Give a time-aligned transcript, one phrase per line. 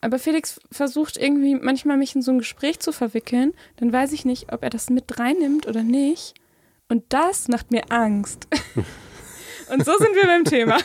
[0.00, 3.52] aber Felix versucht irgendwie manchmal mich in so ein Gespräch zu verwickeln.
[3.76, 6.34] Dann weiß ich nicht, ob er das mit reinnimmt oder nicht.
[6.88, 8.48] Und das macht mir Angst.
[9.70, 10.78] Und so sind wir beim Thema.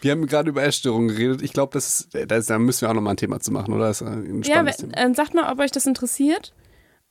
[0.00, 1.42] Wir haben gerade über Essstörungen geredet.
[1.42, 3.92] Ich glaube, das, das, da müssen wir auch nochmal ein Thema zu machen, oder?
[4.42, 4.96] Ja, Thema.
[4.96, 6.52] äh, sagt mal, ob euch das interessiert.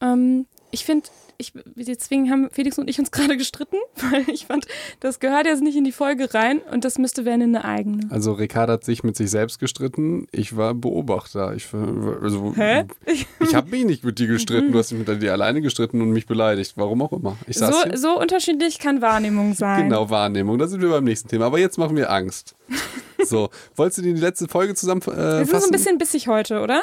[0.01, 1.07] Ähm, ich finde,
[1.41, 3.75] ich, deswegen haben Felix und ich uns gerade gestritten,
[4.11, 4.65] weil ich fand,
[5.01, 8.07] das gehört jetzt nicht in die Folge rein und das müsste werden in eine eigene.
[8.09, 10.27] Also Ricardo hat sich mit sich selbst gestritten.
[10.31, 11.53] Ich war Beobachter.
[11.55, 12.85] Ich, also, Hä?
[13.05, 14.71] ich habe mich nicht mit dir gestritten.
[14.71, 16.73] Du hast dich mit dir alleine gestritten und mich beleidigt.
[16.77, 17.37] Warum auch immer.
[17.47, 17.97] Ich saß So, hier.
[17.97, 19.89] so unterschiedlich kann Wahrnehmung sein.
[19.89, 20.57] Genau, Wahrnehmung.
[20.57, 21.47] Da sind wir beim nächsten Thema.
[21.47, 22.55] Aber jetzt machen wir Angst.
[23.23, 25.19] So, wolltest du die letzte Folge zusammenfassen?
[25.19, 26.81] Äh, Wir sind so ein bisschen bissig heute, oder?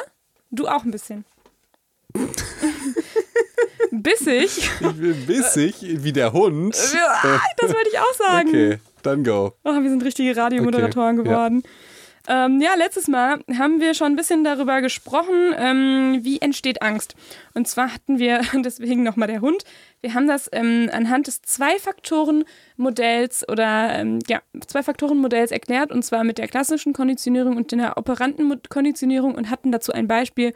[0.51, 1.25] Du auch ein bisschen.
[3.91, 4.69] bissig?
[4.79, 6.75] Ich bin bissig wie der Hund.
[6.93, 8.49] Ja, das wollte ich auch sagen.
[8.49, 9.53] Okay, dann go.
[9.63, 11.63] Oh, wir sind richtige Radiomoderatoren Okay, geworden.
[12.27, 17.15] Ähm, ja, letztes Mal haben wir schon ein bisschen darüber gesprochen, ähm, wie entsteht Angst.
[17.55, 19.63] Und zwar hatten wir, deswegen nochmal der Hund,
[20.01, 26.37] wir haben das ähm, anhand des Zwei-Faktoren-Modells oder ähm, ja, Zwei-Faktoren-Modells erklärt, und zwar mit
[26.37, 30.53] der klassischen Konditionierung und der operanten Konditionierung und hatten dazu ein Beispiel,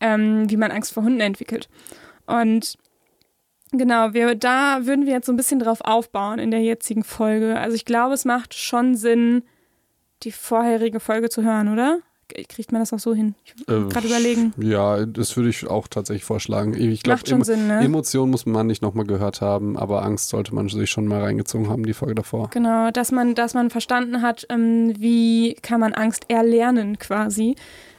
[0.00, 1.68] ähm, wie man Angst vor Hunden entwickelt.
[2.26, 2.76] Und
[3.72, 7.58] Genau, wir, da würden wir jetzt so ein bisschen drauf aufbauen in der jetzigen Folge.
[7.58, 9.42] Also ich glaube, es macht schon Sinn,
[10.22, 11.98] die vorherige Folge zu hören, oder?
[12.48, 13.34] Kriegt man das auch so hin?
[13.44, 14.52] Ich Äh, gerade überlegen.
[14.56, 16.74] Ja, das würde ich auch tatsächlich vorschlagen.
[16.74, 17.80] Ich glaube, Macht schon Sinn, ne?
[17.80, 21.68] Emotionen muss man nicht nochmal gehört haben, aber Angst sollte man sich schon mal reingezogen
[21.68, 22.50] haben, die Folge davor.
[22.50, 27.54] Genau, dass man, dass man verstanden hat, ähm, wie kann man Angst erlernen quasi.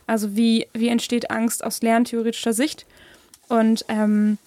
[0.08, 2.86] Also wie, wie entsteht Angst aus lerntheoretischer Sicht.
[3.48, 4.38] Und ähm,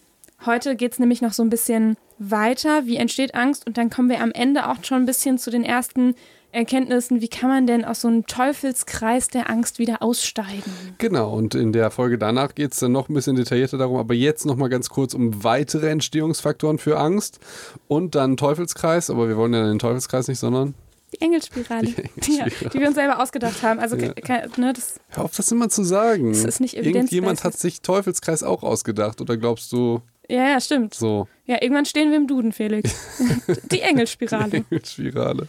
[0.44, 3.66] heute geht es nämlich noch so ein bisschen weiter, wie entsteht Angst.
[3.66, 6.14] Und dann kommen wir am Ende auch schon ein bisschen zu den ersten
[6.52, 10.72] Erkenntnissen, wie kann man denn aus so einem Teufelskreis der Angst wieder aussteigen.
[10.98, 14.14] Genau, und in der Folge danach geht es dann noch ein bisschen detaillierter darum, aber
[14.14, 17.38] jetzt nochmal ganz kurz um weitere Entstehungsfaktoren für Angst
[17.86, 20.74] und dann Teufelskreis, aber wir wollen ja den Teufelskreis nicht, sondern
[21.12, 21.86] Die Engelspirale.
[21.88, 21.96] Die
[22.38, 22.52] Engelspirale.
[22.60, 23.80] Ja, die wir uns selber ausgedacht haben.
[23.80, 24.12] Also Ja.
[24.56, 26.32] ne, das hör auf, das immer zu sagen.
[26.32, 27.44] Das ist nicht Irgendjemand evidenzbasiert.
[27.44, 30.94] hat sich Teufelskreis auch ausgedacht oder glaubst du Ja, ja, stimmt.
[30.94, 31.26] so?
[31.46, 32.94] Ja, irgendwann stehen wir im Duden, Felix.
[33.72, 34.64] Die Engelspirale.
[34.84, 35.46] Spirale.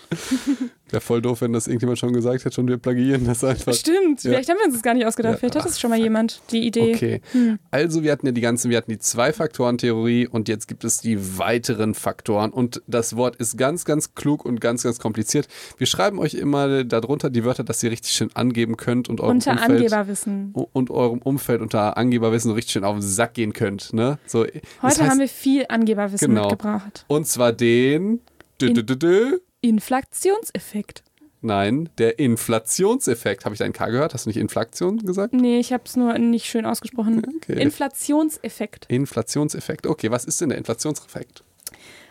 [0.92, 3.74] Wäre voll doof, wenn das irgendjemand schon gesagt hätte und wir plagieren das einfach.
[3.74, 4.24] Stimmt.
[4.24, 4.32] Ja.
[4.32, 5.34] Vielleicht haben wir uns das gar nicht ausgedacht.
[5.34, 5.38] Ja.
[5.40, 6.94] Vielleicht hat das schon mal jemand die Idee.
[6.94, 7.22] Okay.
[7.32, 7.60] Hm.
[7.72, 11.38] Also wir hatten ja die ganzen, wir hatten die Zwei-Faktoren-Theorie und jetzt gibt es die
[11.38, 15.48] weiteren Faktoren und das Wort ist ganz, ganz klug und ganz, ganz kompliziert.
[15.78, 19.38] Wir schreiben euch immer darunter die Wörter, dass ihr richtig schön angeben könnt und eurem
[19.38, 20.54] Unter Umfeld Angeberwissen.
[20.74, 23.94] und eurem Umfeld unter Angeberwissen richtig schön auf den Sack gehen könnt.
[23.94, 24.20] Ne?
[24.28, 26.50] So, das Heute heißt- haben wir viel Angeberwissen Genau.
[26.50, 27.06] mitgebracht.
[27.08, 28.20] und zwar den
[28.62, 31.04] dü, In- dü, dü, dü, Inflationseffekt.
[31.42, 33.46] Nein, der Inflationseffekt.
[33.46, 34.14] Habe ich da ein K gehört?
[34.14, 35.34] Hast du nicht Inflation gesagt?
[35.34, 37.24] Nee, ich habe es nur nicht schön ausgesprochen.
[37.38, 37.60] Okay.
[37.60, 38.86] Inflationseffekt.
[38.90, 39.88] Inflationseffekt.
[39.88, 41.44] Okay, was ist denn der Inflationseffekt?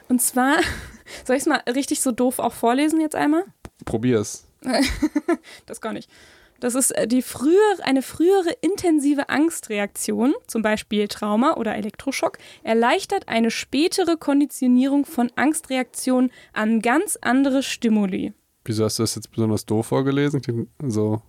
[0.08, 0.56] Und zwar,
[1.24, 3.44] soll ich es mal richtig so doof auch vorlesen jetzt einmal?
[3.84, 4.46] Probier's.
[5.66, 6.10] Das gar nicht.
[6.60, 13.28] Das ist äh, die frühere, eine frühere intensive Angstreaktion, zum Beispiel Trauma oder Elektroschock, erleichtert
[13.28, 18.34] eine spätere Konditionierung von Angstreaktionen an ganz andere Stimuli.
[18.64, 20.68] Wieso hast du das jetzt besonders doof vorgelesen?
[20.86, 21.22] So.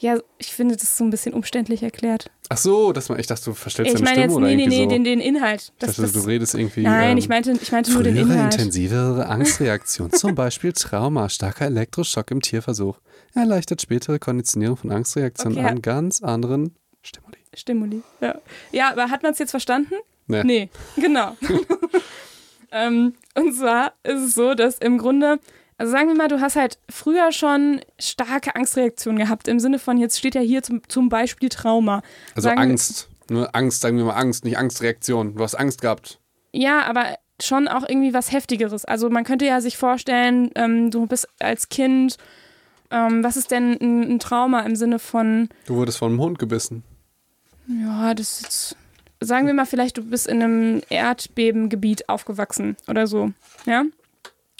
[0.00, 2.30] Ja, ich finde das so ein bisschen umständlich erklärt.
[2.48, 4.56] Ach so, dass man, ich dachte, du verstellst Ich deine meine Stimme jetzt, oder nee,
[4.56, 4.90] nee, irgendwie nee, so.
[4.90, 5.72] den, den Inhalt.
[5.80, 6.82] Das, dachte, das, du redest irgendwie.
[6.82, 8.54] nein, ähm, ich meinte, ich meinte nur den Inhalt.
[8.54, 13.00] intensivere Angstreaktion, zum Beispiel Trauma, starker Elektroschock im Tierversuch,
[13.34, 15.68] erleichtert spätere Konditionierung von Angstreaktionen Okay.
[15.68, 17.38] an ganz anderen Stimuli.
[17.54, 18.02] Stimuli.
[18.20, 18.34] Ja,
[18.72, 19.94] ja aber hat man es jetzt verstanden?
[20.26, 20.44] Nee.
[20.44, 21.36] Nee, genau.
[22.72, 25.38] ähm, und zwar ist es so, dass im Grunde,
[25.78, 29.96] also sagen wir mal, du hast halt früher schon starke Angstreaktionen gehabt, im Sinne von,
[29.96, 32.02] jetzt steht ja hier zum, zum Beispiel Trauma.
[32.34, 33.08] Also Sagen Angst.
[33.30, 35.34] Nur Angst, sagen wir mal Angst, nicht Angstreaktion.
[35.34, 36.18] Du hast Angst gehabt.
[36.52, 38.84] Ja, aber schon auch irgendwie was Heftigeres.
[38.84, 42.16] Also man könnte ja sich vorstellen, ähm, du bist als Kind,
[42.90, 46.38] ähm, was ist denn ein, ein Trauma im Sinne von, Du wurdest von einem Hund
[46.38, 46.82] gebissen.
[47.66, 48.76] Ja, das ist jetzt.
[49.20, 53.32] Sagen wir mal, vielleicht du bist in einem Erdbebengebiet aufgewachsen oder so,
[53.66, 53.82] ja?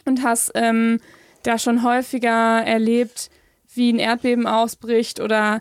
[0.04, 0.98] Und hast ähm,
[1.44, 3.30] da schon häufiger erlebt,
[3.74, 5.60] wie ein Erdbeben ausbricht oder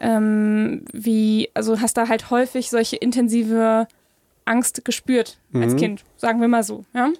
[0.00, 3.88] ähm, wie, also hast da halt häufig solche intensive
[4.44, 5.78] Angst gespürt als Mhm.
[5.78, 7.10] Kind, sagen wir mal so, ja?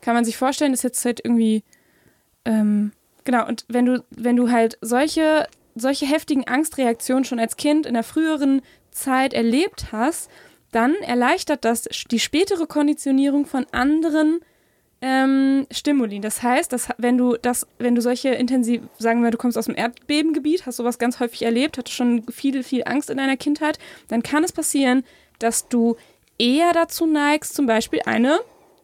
[0.00, 1.62] Kann man sich vorstellen, ist jetzt halt irgendwie,
[2.44, 2.90] ähm,
[3.28, 7.92] genau, und wenn du, wenn du halt solche, solche heftigen Angstreaktionen schon als Kind in
[7.92, 10.30] der früheren Zeit erlebt hast,
[10.72, 14.40] dann erleichtert das die spätere Konditionierung von anderen
[15.02, 16.20] ähm, Stimuli.
[16.20, 19.66] Das heißt, dass, wenn du das, wenn du solche intensiv, sagen wir, du kommst aus
[19.66, 23.78] dem Erdbebengebiet, hast sowas ganz häufig erlebt, hattest schon viel, viel Angst in deiner Kindheit,
[24.08, 25.04] dann kann es passieren,
[25.38, 25.96] dass du
[26.38, 28.40] eher dazu neigst, zum Beispiel eine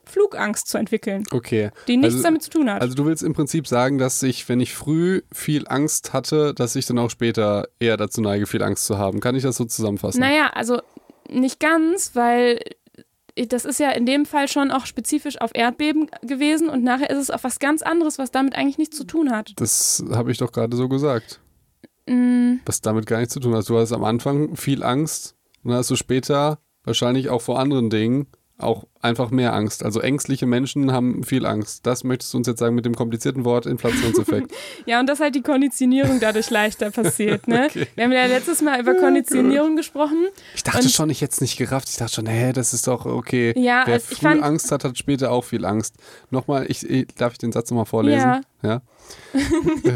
[0.07, 1.71] Flugangst zu entwickeln, Okay.
[1.89, 2.81] die nichts Also- damit zu tun hat.
[2.83, 6.77] Also du willst im Prinzip sagen, dass ich, wenn ich früh viel Angst hatte, dass
[6.77, 9.21] ich dann auch später eher dazu neige, viel Angst zu haben.
[9.21, 10.21] Kann ich das so zusammenfassen?
[10.21, 10.81] Naja, also
[11.31, 12.61] nicht ganz, weil
[13.49, 17.19] das ist ja in dem Fall schon auch spezifisch auf Erdbeben gewesen und nachher ist
[17.19, 19.53] es auf was ganz anderes, was damit eigentlich nichts zu tun hat.
[19.57, 21.41] Das habe ich doch gerade so gesagt.
[22.07, 23.69] Mm, Was damit gar nichts zu tun hat.
[23.69, 27.89] Du hast am Anfang viel Angst und dann hast du später wahrscheinlich auch vor anderen
[27.91, 29.85] Dingen auch einfach mehr Angst.
[29.85, 31.87] Also ängstliche Menschen haben viel Angst.
[31.87, 34.53] Das möchtest du uns jetzt sagen mit dem komplizierten Wort Inflationseffekt.
[34.87, 37.49] Ja, und dass halt die Konditionierung dadurch leichter passiert.
[37.49, 37.65] Ne?
[37.75, 37.87] Okay.
[37.95, 40.27] Wir haben ja letztes Mal über Konditionierung gesprochen.
[40.55, 41.89] Ich dachte schon, ich hätte es nicht gerafft.
[41.89, 43.55] Ich dachte schon, hä, das ist doch okay.
[43.57, 45.97] Ja, Wer also früh Angst hat, hat später auch viel Angst.
[46.31, 48.19] Nochmal, ich, ich, darf ich den Satz nochmal vorlesen?
[48.19, 48.43] Ja.
[48.63, 48.83] ja?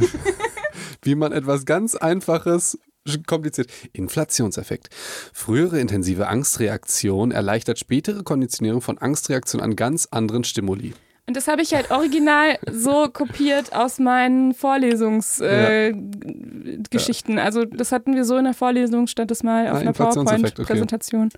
[1.03, 2.79] Wie man etwas ganz Einfaches
[3.27, 3.71] kompliziert.
[3.93, 4.89] Inflationseffekt.
[5.33, 10.95] Frühere intensive Angstreaktion erleichtert spätere Konditionierung von Angstreaktion an ganz anderen Stimuli.
[11.29, 16.65] Und das habe ich halt original so kopiert aus meinen Vorlesungsgeschichten.
[16.65, 17.39] Äh, Geschichten.
[17.39, 20.59] Also das hatten wir so in der Vorlesung, stand das mal auf Ah, einer Inflationseffekt,
[20.59, 20.65] okay.
[20.73, 21.29] PowerPoint-Präsentation.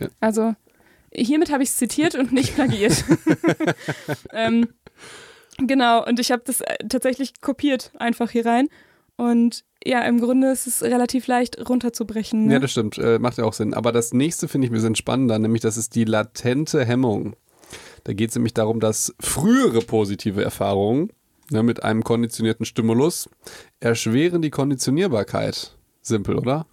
[0.00, 0.08] Ja.
[0.20, 0.54] Also
[1.12, 3.04] hiermit habe ich es zitiert und nicht plagiiert.
[4.32, 4.68] ähm,
[5.58, 8.68] genau, und ich habe das äh, tatsächlich kopiert einfach hier rein.
[9.16, 12.46] Und ja, im Grunde ist es relativ leicht runterzubrechen.
[12.46, 12.54] Ne?
[12.54, 12.98] Ja, das stimmt.
[12.98, 13.74] Äh, macht ja auch Sinn.
[13.74, 17.36] Aber das nächste finde ich ein bisschen spannender, nämlich das ist die latente Hemmung.
[18.04, 21.10] Da geht es nämlich darum, dass frühere positive Erfahrungen
[21.50, 23.28] ne, mit einem konditionierten Stimulus
[23.80, 25.76] erschweren die Konditionierbarkeit.
[26.02, 26.66] Simpel, oder?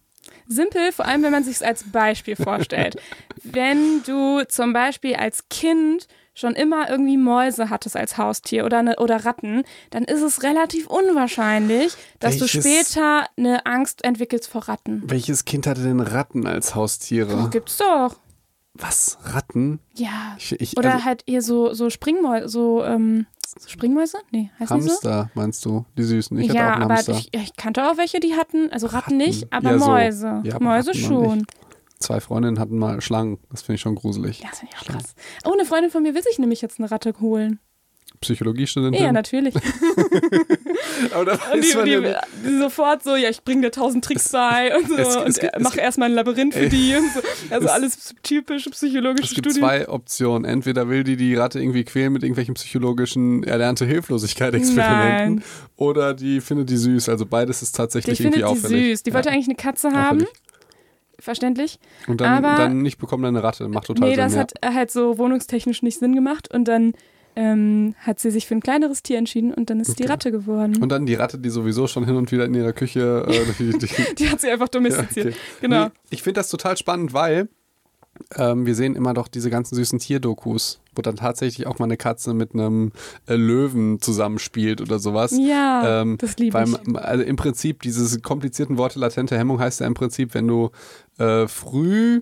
[0.47, 2.97] Simpel, vor allem wenn man sich es als Beispiel vorstellt.
[3.43, 8.95] wenn du zum Beispiel als Kind schon immer irgendwie Mäuse hattest als Haustier oder, ne,
[8.99, 12.63] oder Ratten, dann ist es relativ unwahrscheinlich, dass du Welches-
[12.93, 15.03] später eine Angst entwickelst vor Ratten.
[15.05, 17.49] Welches Kind hatte denn Ratten als Haustiere?
[17.51, 18.15] Gibt's doch.
[18.73, 19.17] Was?
[19.23, 19.79] Ratten?
[19.95, 20.35] Ja.
[20.37, 23.25] Ich, ich, Oder also, halt eher so, so Springmäuse, so, ähm,
[23.59, 24.17] so Springmäuse?
[24.31, 24.89] Nee, heißt die so?
[24.91, 25.85] Hamster, meinst du?
[25.97, 26.39] Die süßen.
[26.39, 27.11] Ich hatte auch ja, einen aber Hamster.
[27.13, 29.17] ich, ich kannte auch welche, die hatten, also Ratten, Ratten.
[29.17, 29.85] nicht, aber Ja, so.
[29.87, 30.41] Mäuse.
[30.45, 31.45] Ja, aber Mäuse Ratten schon.
[32.01, 33.37] Zwei Freundinnen hatten mal Schlangen.
[33.51, 34.39] Das finde ich schon gruselig.
[34.41, 35.13] Ja, das finde ich auch krass.
[35.45, 37.59] Oh, eine Freundin von mir will sich nämlich jetzt eine Ratte holen.
[38.19, 39.01] Psychologiestudentin.
[39.03, 39.55] Ja, natürlich.
[41.13, 42.15] aber da Und die, ja die,
[42.49, 45.49] die sofort so, ja, ich bringe dir tausend Tricks bei und so es- es und
[45.61, 46.69] mach erstmal ein Labyrinth für Ey.
[46.69, 47.21] die und so.
[47.49, 49.61] Also Es- alles typische psychologische Es gibt Studien.
[49.63, 50.45] zwei Optionen.
[50.45, 55.43] Entweder will die die Ratte irgendwie quälen mit irgendwelchen psychologischen erlernte Hilflosigkeit-Experimenten Nein.
[55.77, 57.09] oder die findet die süß.
[57.09, 58.89] Also beides ist tatsächlich Ich finde irgendwie die auffällig.
[58.97, 59.03] süß.
[59.03, 60.29] Die wollte Ja, eigentlich eine Katze haben, auffällig.
[61.21, 61.79] Verständlich.
[62.07, 63.67] Und dann, aber- dann nicht bekommen eine Ratte.
[63.67, 64.23] Macht total nee, Sinn.
[64.23, 64.39] das ja.
[64.41, 66.93] hat halt so wohnungstechnisch nicht Sinn gemacht und dann
[67.35, 70.11] ähm, hat sie sich für ein kleineres Tier entschieden und dann ist die Okay.
[70.11, 70.81] Ratte geworden.
[70.81, 73.25] Und dann die Ratte, die sowieso schon hin und wieder in ihrer Küche.
[73.27, 73.87] Äh, die, die,
[74.19, 75.27] die hat sie einfach domestiziert.
[75.27, 75.35] okay.
[75.61, 75.85] Genau.
[75.85, 77.47] Nee, ich finde das total spannend, weil
[78.35, 81.97] ähm, wir sehen immer doch diese ganzen süßen Tierdokus, wo dann tatsächlich auch mal eine
[81.97, 82.91] Katze mit einem
[83.27, 85.33] äh, Löwen zusammenspielt oder sowas.
[85.37, 86.95] Ja, Ähm, das liebe ich.
[86.97, 90.71] also im Prinzip, diese komplizierten Worte latente Hemmung heißt ja im Prinzip, wenn du
[91.17, 92.21] äh, früh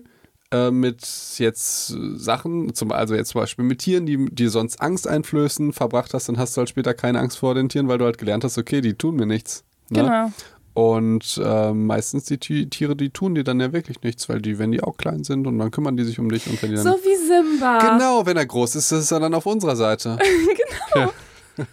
[0.52, 1.06] äh, mit
[1.38, 6.12] jetzt Sachen, zum, also jetzt zum Beispiel mit Tieren, die dir sonst Angst einflößen, verbracht
[6.14, 8.44] hast, dann hast du halt später keine Angst vor den Tieren, weil du halt gelernt
[8.44, 9.64] hast, okay, die tun mir nichts.
[9.90, 10.02] Ne?
[10.02, 10.32] Genau.
[10.80, 14.58] Und äh, meistens die Ti- Tiere, die tun dir dann ja wirklich nichts, weil die,
[14.58, 16.76] wenn die auch klein sind und dann kümmern die sich um dich und wenn die
[16.76, 16.84] dann.
[16.84, 17.78] So wie Simba.
[17.78, 20.16] Genau, wenn er groß ist, ist er dann auf unserer Seite.
[20.94, 21.06] genau.
[21.06, 21.12] Ja.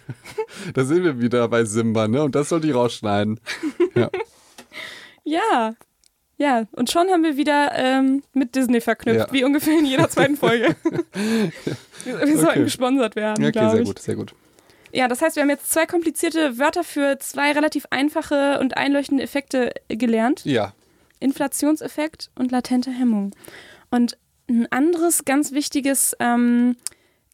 [0.74, 2.22] Da sind wir wieder bei Simba, ne?
[2.22, 3.40] Und das soll die rausschneiden.
[3.94, 4.10] Ja.
[5.24, 5.74] Ja.
[6.38, 9.32] Ja, und schon haben wir wieder ähm, mit Disney verknüpft, Ja.
[9.32, 10.74] wie ungefähr in jeder zweiten Folge.
[12.04, 12.64] wir sollten Okay.
[12.64, 13.88] gesponsert werden, Ja, okay, sehr ich.
[13.88, 14.34] gut, sehr gut.
[14.92, 19.22] Ja, das heißt, wir haben jetzt zwei komplizierte Wörter für zwei relativ einfache und einleuchtende
[19.22, 20.44] Effekte gelernt.
[20.44, 20.72] Ja,
[21.20, 23.34] Inflationseffekt und latente Hemmung.
[23.90, 24.16] Und
[24.48, 26.76] ein anderes ganz wichtiges, ähm,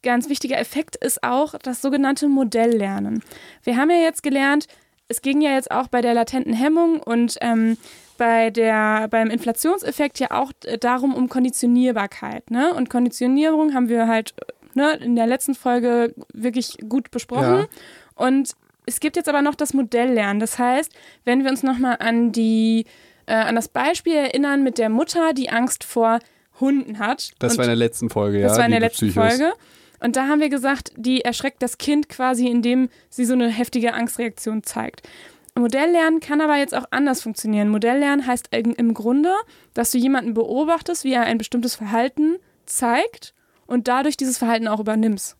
[0.02, 3.23] ganz wichtiger Effekt ist auch das sogenannte Modelllernen.
[3.62, 4.66] Wir haben ja jetzt gelernt,
[5.08, 7.76] es ging ja jetzt auch bei der latenten Hemmung und ähm,
[8.16, 12.50] bei der, beim Inflationseffekt ja auch äh, darum um Konditionierbarkeit.
[12.50, 12.73] Ne?
[12.75, 17.61] Und Konditionierung haben wir halt äh, ne, in der letzten Folge wirklich gut besprochen.
[17.61, 17.66] Ja.
[18.14, 18.52] Und
[18.87, 20.40] es gibt jetzt aber noch das Modelllernen.
[20.40, 20.93] Das heißt,
[21.25, 22.85] wenn wir uns nochmal an die
[23.26, 26.19] äh, an das Beispiel erinnern mit der Mutter, die Angst vor
[26.61, 27.33] Hunden hat.
[27.38, 28.49] das war in der letzten Folge, ja.
[28.49, 29.28] das war in der letzten Psychos.
[29.28, 29.52] Folge.
[30.00, 33.95] Und da haben wir gesagt, die erschreckt das Kind quasi, indem sie so eine heftige
[33.95, 35.09] Angstreaktion zeigt.
[35.57, 37.69] Modelllernen kann aber jetzt auch anders funktionieren.
[37.69, 39.33] Modelllernen heißt im Grunde,
[39.73, 43.35] dass du jemanden beobachtest, wie er ein bestimmtes Verhalten zeigt
[43.66, 45.37] und dadurch dieses Verhalten auch übernimmst.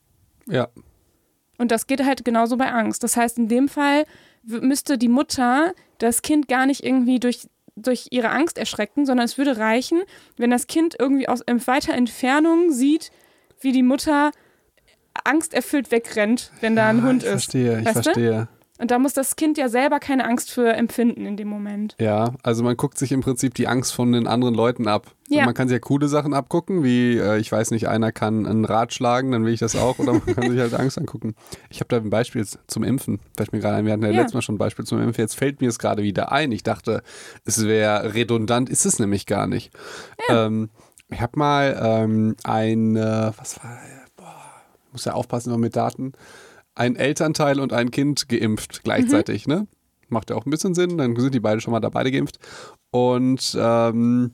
[0.47, 0.69] Ja.
[1.59, 3.03] Und das geht halt genauso bei Angst.
[3.05, 4.05] Das heißt, in dem Fall
[4.43, 9.39] müsste die Mutter das Kind gar nicht irgendwie durch, durch ihre Angst erschrecken, sondern es
[9.39, 10.03] würde reichen,
[10.37, 13.11] wenn das Kind irgendwie aus weiter Entfernung sieht,
[13.61, 14.33] wie die Mutter
[15.25, 17.31] angsterfüllt wegrennt, wenn da ein Ah, Hund ich ist.
[17.45, 18.03] verstehe, ich Weißt du?
[18.03, 18.49] verstehe.
[18.85, 21.97] Und da muss das Kind ja selber keine Angst für empfinden in dem Moment.
[21.99, 25.07] Ja, also man guckt sich im Prinzip die Angst von den anderen Leuten ab.
[25.31, 25.39] Ja.
[25.39, 28.45] Und man kann sich ja coole Sachen abgucken, wie, äh, ich weiß nicht, einer kann
[28.45, 31.35] ein Rad schlagen, dann will ich das auch, oder man kann sich halt Angst angucken.
[31.71, 33.21] Ich habe da ein Beispiel zum Impfen.
[33.35, 34.17] Fällt mir gerade ein, wir hatten ja, Ja.
[34.19, 35.23] letztes Mal schon ein Beispiel zum Impfen.
[35.23, 36.53] Jetzt fällt mir es gerade wieder ein.
[36.53, 37.03] Ich dachte,
[37.47, 39.73] es wäre redundant, ist es nämlich gar nicht.
[40.29, 40.69] Ähm,
[41.09, 43.79] ich habe mal ähm, ein, äh, was war,
[44.15, 44.35] boah,
[44.93, 46.13] muss ja aufpassen immer mit Daten,
[46.75, 49.67] ein Elternteil und ein Kind geimpft gleichzeitig, ne?
[50.09, 52.39] Macht ja auch ein bisschen Sinn, dann sind die beide schon mal da beide geimpft.
[52.91, 54.33] Und ähm,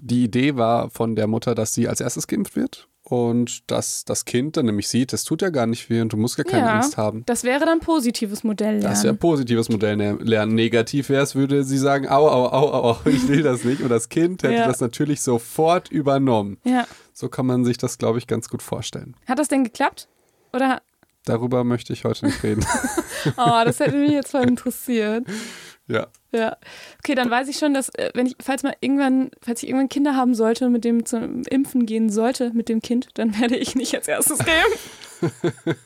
[0.00, 4.24] die Idee war von der Mutter, dass sie als erstes geimpft wird und dass das
[4.24, 6.66] Kind dann nämlich sieht, das tut ja gar nicht weh und du musst gar keine
[6.66, 7.22] ja, Angst haben.
[7.26, 9.18] das wäre dann positives Modell Das wäre lernen.
[9.18, 10.54] positives Modell ne- lernen.
[10.54, 13.82] Negativ wäre es, würde sie sagen, au, au, au, au, au, ich will das nicht.
[13.82, 14.66] Und das Kind hätte Ja.
[14.68, 16.56] das natürlich sofort übernommen.
[16.64, 16.86] Ja.
[17.12, 19.14] So kann man sich das, glaube ich, ganz gut vorstellen.
[19.26, 20.08] Hat das denn geklappt?
[20.54, 20.80] Oder?
[21.24, 22.64] Darüber möchte ich heute nicht reden.
[23.38, 25.26] Oh, das hätte mich jetzt voll interessiert.
[25.88, 26.08] ja.
[26.30, 26.58] Ja.
[26.98, 29.88] Okay, dann weiß ich schon, dass äh, wenn ich, falls mal irgendwann, falls ich irgendwann
[29.88, 33.76] Kinder haben sollte, mit dem zum Impfen gehen sollte mit dem Kind, dann werde ich
[33.76, 34.90] nicht als erstes geimpft.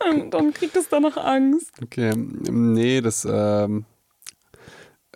[0.00, 1.70] dann, dann kriegt es da noch Angst.
[1.82, 3.86] Okay, nee, das, ähm,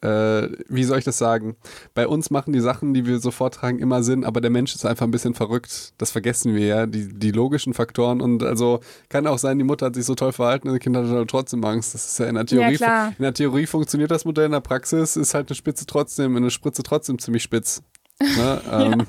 [0.03, 1.57] äh, wie soll ich das sagen?
[1.95, 4.85] Bei uns machen die Sachen, die wir so vortragen, immer Sinn, aber der Mensch ist
[4.85, 5.95] einfach ein bisschen verrückt.
[5.99, 8.21] Das vergessen wir ja, die, die logischen Faktoren.
[8.21, 10.97] Und also kann auch sein, die Mutter hat sich so toll verhalten und das Kind
[10.97, 11.95] hat halt trotzdem Angst.
[11.95, 12.77] Das ist ja in der Theorie.
[12.77, 13.09] Ja.
[13.19, 16.51] In der Theorie funktioniert das Modell, in der Praxis ist halt eine Spitze trotzdem, eine
[16.51, 17.83] Spritze trotzdem ziemlich spitz.
[18.19, 18.61] Ne?
[18.73, 19.07] ähm,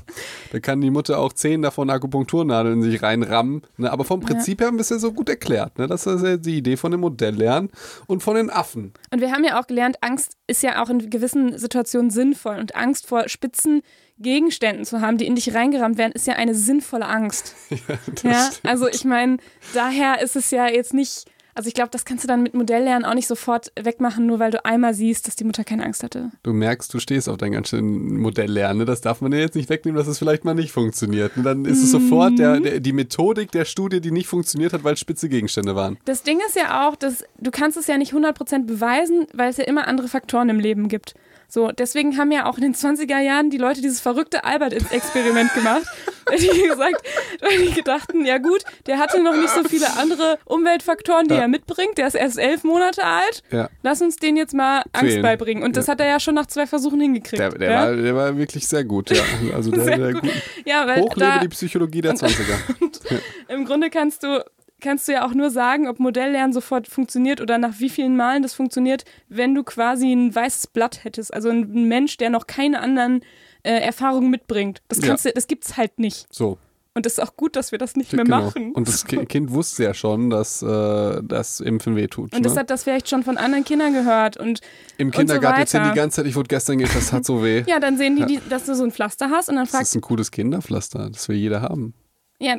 [0.52, 3.62] Da kann die Mutter auch zehn davon Akupunkturnadeln in sich reinrammen.
[3.78, 3.92] Ne?
[3.92, 5.78] Aber vom Prinzip her haben wir es ja so gut erklärt.
[5.78, 5.88] Ne?
[5.88, 7.70] Das ist ja die Idee von dem Modelllernen
[8.08, 8.94] und von den Affen.
[9.12, 12.58] Und wir haben ja auch gelernt, Angst ist ja auch in gewissen Situationen sinnvoll.
[12.58, 13.82] Und Angst vor spitzen
[14.20, 17.56] Gegenständen zu haben, die in dich reingerammt werden, ist ja eine sinnvolle Angst.
[18.24, 19.38] Ja, also ich meine,
[19.74, 21.26] daher ist es ja jetzt nicht,
[21.58, 24.52] also ich glaube, das kannst du dann mit Modelllernen auch nicht sofort wegmachen, nur weil
[24.52, 26.30] du einmal siehst, dass die Mutter keine Angst hatte.
[26.44, 28.78] Du merkst, du stehst auf dein ganz schön Modelllernen.
[28.78, 28.86] Ne?
[28.86, 31.36] Das darf man dir jetzt nicht wegnehmen, dass es vielleicht mal nicht funktioniert.
[31.36, 34.84] Und dann ist es sofort der, der, die Methodik der Studie, die nicht funktioniert hat,
[34.84, 35.98] weil es spitze Gegenstände waren.
[36.06, 39.58] Das Ding ist ja auch, dass du kannst es ja nicht 100% beweisen, weil es
[39.58, 41.16] ja immer andere Faktoren im Leben gibt.
[41.50, 45.84] So, deswegen haben ja auch in den 20er Jahren die Leute dieses verrückte Albert-Experiment gemacht.
[46.30, 47.08] Weil die gesagt,
[47.40, 51.44] weil die gedachten, ja gut, der hatte noch nicht so viele andere Umweltfaktoren, die Ja.
[51.44, 51.98] er mitbringt.
[51.98, 53.44] Der ist erst elf Monate alt.
[53.50, 53.70] Ja.
[53.82, 55.22] Lass uns den jetzt mal Angst Quälen.
[55.22, 55.64] beibringen.
[55.64, 55.94] Und das Ja.
[55.94, 57.40] hat er ja schon nach zwei Versuchen hingekriegt.
[57.40, 59.24] Der, der, war, der war wirklich sehr gut, ja.
[59.56, 60.24] Also der, Sehr der gut.
[60.24, 60.32] gut.
[60.66, 63.22] ja, weil Hochlebe da, die Psychologie der 20er.
[63.48, 64.44] Im Grunde kannst du,
[64.82, 68.44] kannst du ja auch nur sagen, ob Modelllernen sofort funktioniert oder nach wie vielen Malen
[68.44, 71.34] das funktioniert, wenn du quasi ein weißes Blatt hättest.
[71.34, 73.22] Also ein Mensch, der noch keine anderen
[73.64, 74.82] äh, Erfahrungen mitbringt.
[74.88, 76.28] Das, kannst du, das gibt's halt nicht.
[76.32, 76.58] So,
[76.94, 78.46] Und es ist auch gut, dass wir das nicht mehr genau.
[78.46, 78.72] machen.
[78.74, 82.34] Und das Ki- Kind wusste ja schon, dass äh, das Impfen wehtut.
[82.36, 82.60] Und das ne?
[82.60, 84.38] hat das vielleicht schon von anderen Kindern gehört.
[84.38, 84.62] Und
[84.98, 87.44] Im und so Kindergarten erzählen die ganze Zeit, ich wurde gestern geimpft, das hat so
[87.44, 87.64] weh.
[87.68, 89.92] ja, dann sehen die, die, dass du so ein Pflaster hast und dann Das fragst
[89.92, 91.94] ist ein cooles Kinderpflaster, das will jeder haben.
[92.40, 92.58] Ja,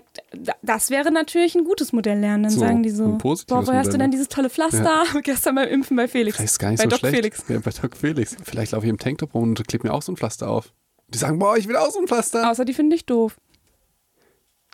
[0.62, 2.42] das wäre natürlich ein gutes Modelllernen.
[2.44, 4.16] Dann So, sagen die so, ein positives boah, woher hast du Modell, denn ne?
[4.16, 5.04] dieses tolle Pflaster?
[5.22, 6.36] Gestern beim Impfen bei Felix.
[6.36, 7.14] Vielleicht ist gar nicht bei so Doc schlecht.
[7.16, 7.44] Felix.
[7.48, 8.36] Ja, bei Doc Felix.
[8.42, 10.72] Vielleicht laufe ich im Tanktop rum und klebe mir auch so ein Pflaster auf.
[11.08, 12.50] Die sagen, boah, ich will auch so ein Pflaster.
[12.50, 13.36] Außer die finde ich doof.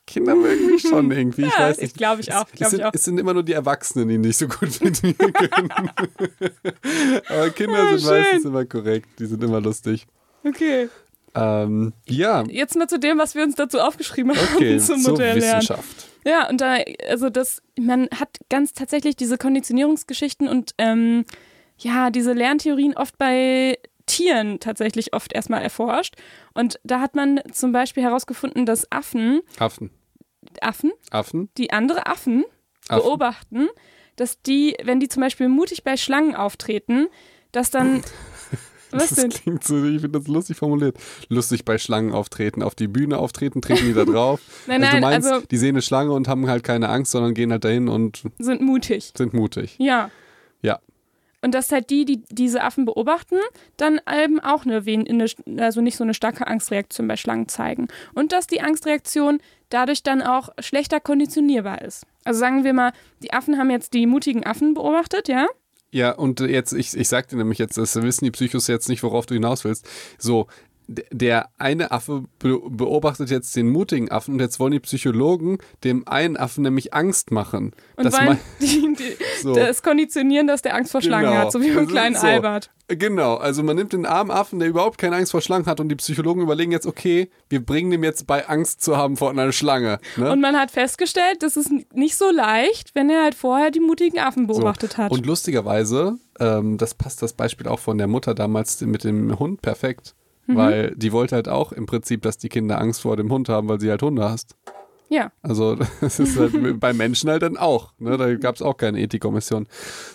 [0.07, 1.43] Kinder mögen mich schon irgendwie.
[1.47, 1.97] Ich Ja, weiß ich nicht.
[1.97, 2.91] glaub ich auch, Es, glaub es, ich sind, auch.
[2.95, 5.71] es sind immer nur die Erwachsenen, die nicht so gut mit mir können.
[7.29, 8.51] Aber Kinder Ah, sind meistens schön.
[8.51, 9.09] immer korrekt.
[9.19, 10.07] Die sind immer lustig.
[10.45, 10.89] Okay.
[11.35, 15.13] Ähm, ja, Jetzt mal zu dem, was wir uns dazu aufgeschrieben haben okay, zum zur
[15.13, 15.43] Modelllernen.
[15.43, 16.09] Wissenschaft.
[16.25, 16.77] Ja, und da,
[17.09, 21.25] also das, man hat ganz tatsächlich diese Konditionierungsgeschichten und ähm,
[21.79, 26.15] ja, diese Lerntheorien oft bei Tieren tatsächlich oft erstmal erforscht.
[26.55, 29.91] Und da hat man zum Beispiel herausgefunden, dass Affen, Affen.
[30.61, 31.49] Affen, Affen.
[31.59, 32.45] die andere Affen,
[32.89, 33.03] Affen.
[33.03, 33.69] beobachten,
[34.17, 37.09] dass die, wenn die zum Beispiel mutig bei Schlangen auftreten,
[37.53, 38.03] dass dann.
[39.01, 39.31] was Das denn?
[39.31, 40.97] klingt so, ich finde das lustig formuliert.
[41.29, 44.41] Lustig bei Schlangen auftreten, auf die Bühne auftreten, treten die da drauf.
[44.67, 47.13] Nein, also du nein, meinst, also- die sehen eine Schlange und haben halt keine Angst,
[47.13, 49.13] sondern gehen halt dahin und Sind mutig.
[49.17, 49.77] sind mutig.
[49.79, 50.11] Ja.
[50.63, 50.79] Ja.
[51.43, 53.37] Und dass halt die, die diese Affen beobachten,
[53.77, 55.27] dann eben auch eine, eine,
[55.63, 57.89] also nicht so eine starke Angstreaktion bei Schlangen zeigen.
[58.15, 62.07] Und dass die Angstreaktion dadurch dann auch schlechter konditionierbar ist.
[62.25, 65.47] Also sagen wir mal, die Affen haben jetzt die mutigen Affen beobachtet, ja?
[65.95, 69.05] Ja, und jetzt, ich, ich sag dir nämlich jetzt, das wissen die Psychos jetzt nicht,
[69.05, 69.89] worauf du hinaus willst.
[70.19, 70.49] So,
[70.87, 76.07] der eine Affe be beobachtet jetzt den mutigen Affen und jetzt wollen die Psychologen dem
[76.07, 77.73] einen Affen nämlich Angst machen.
[77.97, 79.55] Und Das wollen mein- die, die, So.
[79.55, 81.41] das konditionieren, dass der Angst vor Schlangen Genau.
[81.41, 82.27] hat, so wie beim Also kleinen so.
[82.27, 82.71] Albert.
[82.89, 85.89] Genau, also man nimmt den armen Affen, der überhaupt keine Angst vor Schlangen hat und
[85.89, 89.53] die Psychologen überlegen jetzt, okay, wir bringen dem jetzt bei Angst zu haben vor einer
[89.53, 90.01] Schlange.
[90.17, 90.31] Ne?
[90.31, 94.19] Und man hat festgestellt, das ist nicht so leicht, wenn er halt vorher die mutigen
[94.19, 94.99] Affen beobachtet so.
[94.99, 95.13] hat.
[95.13, 99.63] Und lustigerweise, ähm, das passt das Beispiel auch von der Mutter damals mit dem Hund
[99.63, 100.15] perfekt.
[100.47, 100.57] Mhm.
[100.57, 103.69] Weil die wollte halt auch im Prinzip, dass die Kinder Angst vor dem Hund haben,
[103.69, 104.57] weil sie halt Hunde hast.
[105.09, 105.31] ja.
[105.43, 107.93] Also das ist halt bei Menschen halt dann auch.
[107.99, 108.17] Ne?
[108.19, 109.67] Da gab es auch keine Ethikkommission.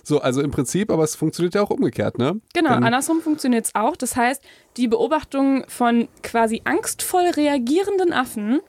[0.03, 2.39] So, also im Prinzip, aber es funktioniert ja auch umgekehrt, ne?
[2.53, 3.95] Genau, Wenn- andersrum funktioniert es auch.
[3.95, 4.43] Das heißt,
[4.77, 8.59] die Beobachtung von quasi angstvoll reagierenden Affen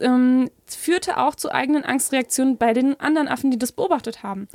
[0.00, 4.48] ähm, führte auch zu eigenen Angstreaktionen bei den anderen Affen, die das beobachtet haben.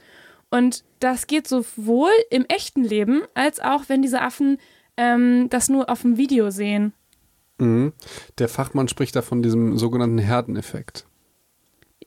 [0.51, 4.57] Und das geht sowohl im echten Leben, als auch wenn diese Affen
[4.97, 6.93] ähm, das nur auf dem Video sehen.
[7.57, 7.93] Mhm.
[8.37, 11.05] Der Fachmann spricht da von diesem sogenannten Herdeneffekt.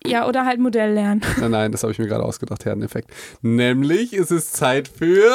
[0.07, 1.23] Ja, oder halt Modell lernen.
[1.41, 3.11] Nein, nein, das habe ich mir gerade ausgedacht, Herdeneffekt.
[3.43, 5.29] Nämlich ist es Zeit für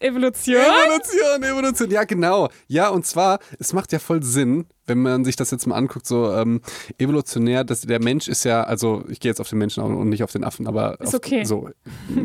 [0.00, 0.56] Evolution.
[0.56, 1.90] Evolution, Evolution.
[1.90, 2.48] Ja, genau.
[2.66, 6.06] Ja, und zwar, es macht ja voll Sinn, wenn man sich das jetzt mal anguckt,
[6.06, 6.60] so ähm,
[6.98, 10.22] evolutionär, dass der Mensch ist ja, also ich gehe jetzt auf den Menschen und nicht
[10.22, 11.44] auf den Affen, aber Ist auf, okay.
[11.44, 11.68] so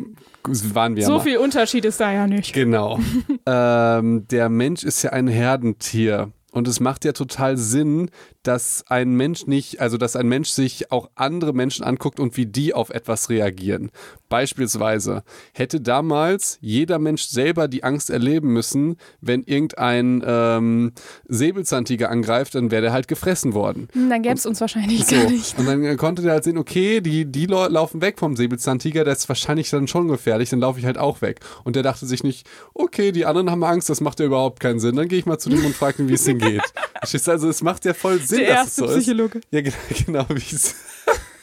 [0.73, 1.19] waren wir ja So mal.
[1.21, 2.53] viel Unterschied ist da ja nicht.
[2.53, 2.99] Genau.
[3.45, 6.31] ähm, der Mensch ist ja ein Herdentier.
[6.57, 8.09] Und es macht ja total Sinn,
[8.43, 12.45] dass ein Mensch nicht, also dass ein Mensch sich auch andere Menschen anguckt und wie
[12.45, 13.91] die auf etwas reagieren.
[14.29, 15.23] Beispielsweise
[15.53, 20.91] hätte damals jeder Mensch selber die Angst erleben müssen, wenn irgendein ähm,
[21.27, 23.87] Säbelzahntiger angreift, dann wäre der halt gefressen worden.
[23.93, 25.15] Hm, Dann gäbe es uns wahrscheinlich So.
[25.15, 25.57] gar nicht.
[25.59, 29.13] Und dann konnte der halt sehen, okay, die, die lau- laufen weg vom Säbelzahntiger, der
[29.13, 31.39] ist wahrscheinlich dann schon gefährlich, dann laufe ich halt auch weg.
[31.63, 34.79] Und der dachte sich nicht, okay, die anderen haben Angst, das macht ja überhaupt keinen
[34.79, 34.95] Sinn.
[34.95, 37.27] Dann gehe ich mal zu dem und frage ihn, wie es ihm geht.
[37.27, 39.03] Also es macht ja voll Sinn, Der dass es so ist.
[39.03, 39.41] Psychologe.
[39.51, 40.75] Ja, genau, genau wie es.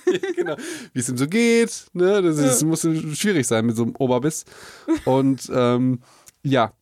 [0.07, 0.57] Ja, genau,
[0.93, 2.21] wie es ihm so geht, ne?
[2.21, 4.45] Das, ist, muss schwierig sein mit so einem Oberbiss.
[5.07, 6.01] Und ähm,
[6.43, 6.75] ja,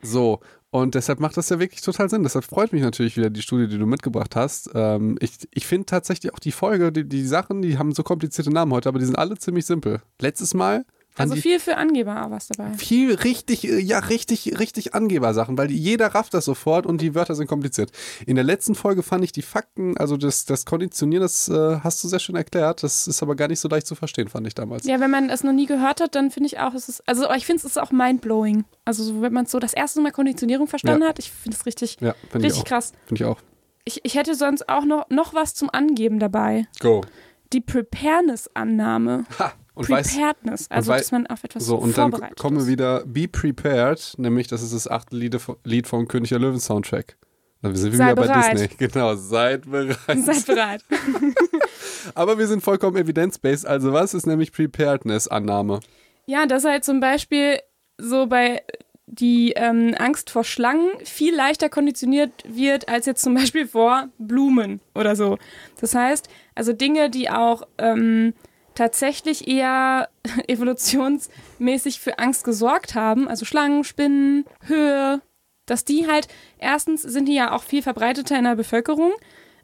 [0.00, 0.40] so.
[0.70, 2.22] Und deshalb macht das ja wirklich total Sinn.
[2.22, 4.70] Deshalb freut mich natürlich wieder die Studie, die du mitgebracht hast.
[4.74, 8.50] Ähm, ich ich finde tatsächlich auch die Folge, die, die Sachen, die haben so komplizierte
[8.50, 10.00] Namen heute, aber die sind alle ziemlich simpel.
[10.18, 10.86] Letztes Mal
[11.18, 12.72] Also viel für Angeber auch was dabei.
[12.74, 17.34] viel richtig, äh, ja, richtig, richtig Angebersachen, weil jeder rafft das sofort und die Wörter
[17.34, 17.90] sind kompliziert.
[18.26, 22.02] In der letzten Folge fand ich die Fakten, also das, das Konditionieren, das äh, hast
[22.04, 22.82] du sehr schön erklärt.
[22.82, 24.84] Das ist aber gar nicht so leicht zu verstehen, fand ich damals.
[24.86, 27.30] Ja, wenn man es noch nie gehört hat, dann finde ich auch, es ist, also
[27.32, 28.64] ich finde es ist auch mindblowing.
[28.84, 31.08] Also so, wenn man so das erste Mal Konditionierung verstanden Ja.
[31.08, 32.92] hat, ich finde es richtig, Ja, finde ich richtig krass.
[33.06, 33.38] Finde ich auch.
[33.84, 36.66] Ich, ich hätte sonst auch noch, noch was zum Angeben dabei.
[36.80, 37.02] Go.
[37.54, 37.60] Die
[38.28, 39.24] Preparedness-Annahme.
[39.38, 39.52] Ha!
[39.78, 43.28] Und Preparedness, also wei- dass man auf etwas so, und dann kommen wir wieder Be
[43.28, 47.16] Prepared, nämlich das ist das achte Lied, vom König der Löwen Soundtrack.
[47.62, 48.52] Da sind wir Sei wieder bei.
[48.54, 48.68] Disney.
[48.78, 49.98] Genau, seid bereit.
[50.24, 50.84] Seid bereit.
[52.14, 53.66] Aber wir sind vollkommen evidence-based.
[53.66, 55.80] Also was ist nämlich Preparedness-Annahme?
[56.26, 57.58] Ja, dass halt zum Beispiel
[57.98, 58.62] so bei
[59.06, 64.80] die ähm, Angst vor Schlangen viel leichter konditioniert wird als jetzt zum Beispiel vor Blumen
[64.94, 65.38] oder so.
[65.80, 68.34] Das heißt, also Dinge, die auch ähm,
[68.78, 70.08] tatsächlich eher
[70.46, 75.20] evolutionsmäßig für Angst gesorgt haben, also Schlangen, Spinnen, Höhe,
[75.66, 79.12] dass die halt, erstens sind die ja auch viel verbreiteter in der Bevölkerung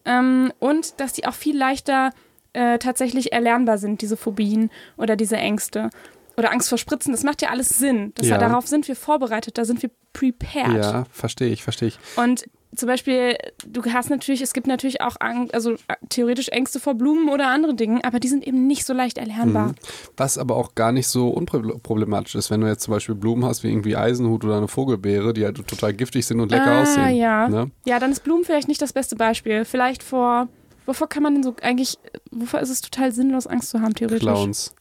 [0.05, 2.11] ähm, und dass die auch viel leichter
[2.53, 5.91] äh, tatsächlich erlernbar sind, diese Phobien oder diese Ängste.
[6.37, 8.13] Oder Angst vor Spritzen, das macht ja alles Sinn.
[8.17, 8.39] Das, Ja.
[8.39, 10.83] Darauf sind wir vorbereitet, da sind wir prepared.
[10.83, 11.99] Ja, verstehe ich, verstehe ich.
[12.17, 12.45] Und
[12.77, 17.29] zum Beispiel, du hast natürlich, es gibt natürlich auch also äh, theoretisch Ängste vor Blumen
[17.29, 19.69] oder anderen Dingen, aber die sind eben nicht so leicht erlernbar.
[19.69, 19.75] Mhm.
[20.17, 23.63] Was aber auch gar nicht so unproblematisch ist, wenn du jetzt zum Beispiel Blumen hast
[23.63, 27.17] wie irgendwie Eisenhut oder eine Vogelbeere, die halt total giftig sind und lecker ah, aussehen.
[27.17, 27.49] ja.
[27.49, 27.71] Ne?
[27.87, 29.65] Ja, dann ist Blumen vielleicht nicht das beste Beispiel.
[29.65, 30.49] Vielleicht vor,
[30.87, 31.99] wovor kann man denn so eigentlich,
[32.31, 34.21] wovor ist es total sinnlos, Angst zu haben, theoretisch?
[34.21, 34.75] Clowns.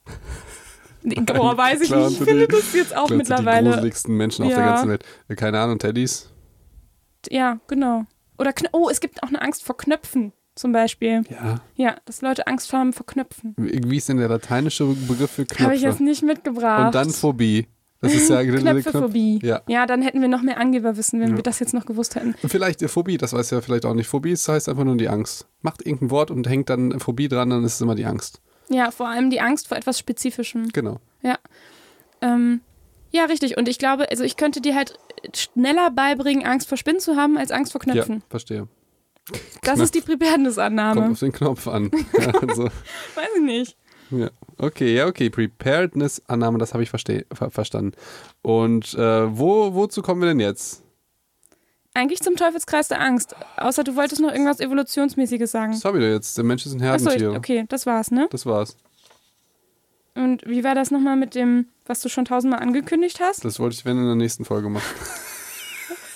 [1.06, 2.12] Oh, weiß ich nicht.
[2.12, 3.72] Ich finde das jetzt auch sind die mittlerweile.
[3.72, 4.70] gruseligsten Menschen auf der Ja.
[4.74, 5.04] ganzen Welt.
[5.36, 6.30] Keine Ahnung, Teddys.
[7.30, 8.06] Ja, genau.
[8.38, 11.24] Oder Kn oh, es gibt auch eine Angst vor Knöpfen zum Beispiel.
[11.30, 11.62] Ja.
[11.76, 13.54] Ja, dass Leute Angst haben vor Knöpfen.
[13.58, 16.04] Wie ist denn der lateinische Begriff für Habe ich jetzt Knöpfe?
[16.04, 16.88] nicht mitgebracht.
[16.88, 17.68] Und dann Phobie.
[18.02, 19.40] Das ist ja Knöpfephobie.
[19.44, 19.62] Ja.
[19.68, 21.36] ja, dann hätten wir noch mehr Angeberwissen, wenn Ja.
[21.38, 22.36] wir das jetzt noch gewusst hätten.
[22.46, 24.08] Vielleicht äh, Phobie, das weiß ja vielleicht auch nicht.
[24.08, 25.48] Phobie das heißt einfach nur die Angst.
[25.62, 28.42] Macht irgendein Wort und hängt dann Phobie dran, dann ist es immer die Angst.
[28.70, 30.70] Ja, vor allem die Angst vor etwas Spezifischem.
[30.70, 31.00] Genau.
[32.22, 32.62] Ähm,
[33.12, 33.58] ja, richtig.
[33.58, 34.98] Und ich glaube, also ich könnte dir halt
[35.36, 38.24] schneller beibringen, Angst vor Spinnen zu haben, als Angst vor Ja, Knöpfen.
[38.30, 38.68] verstehe.
[39.62, 41.12] das ist die Kommt Preparedness-Annahme.
[41.12, 41.92] auf den Knopf an.
[42.20, 42.64] Ja, also,
[43.16, 43.78] Weiß ich nicht.
[44.12, 44.30] ja.
[44.58, 45.30] Okay, ja, okay.
[45.30, 47.92] Preparedness-Annahme, das habe ich ver verstanden.
[48.42, 50.83] Und äh, wo, wozu kommen wir denn jetzt?
[51.94, 53.36] Eigentlich zum Teufelskreis der Angst.
[53.58, 55.74] Außer du wolltest noch irgendwas Evolutionsmäßiges sagen.
[55.74, 56.38] Das habe ich doch jetzt.
[56.38, 57.34] Der Mensch ist ein Achso, Herdentier.
[57.34, 58.28] okay, das war's, ne?
[58.32, 58.78] Das war's.
[60.16, 63.44] Und wie war das nochmal mit dem, was du schon tausendmal angekündigt hast?
[63.46, 64.86] Das wollte ich, wenn in der nächsten Folge machen.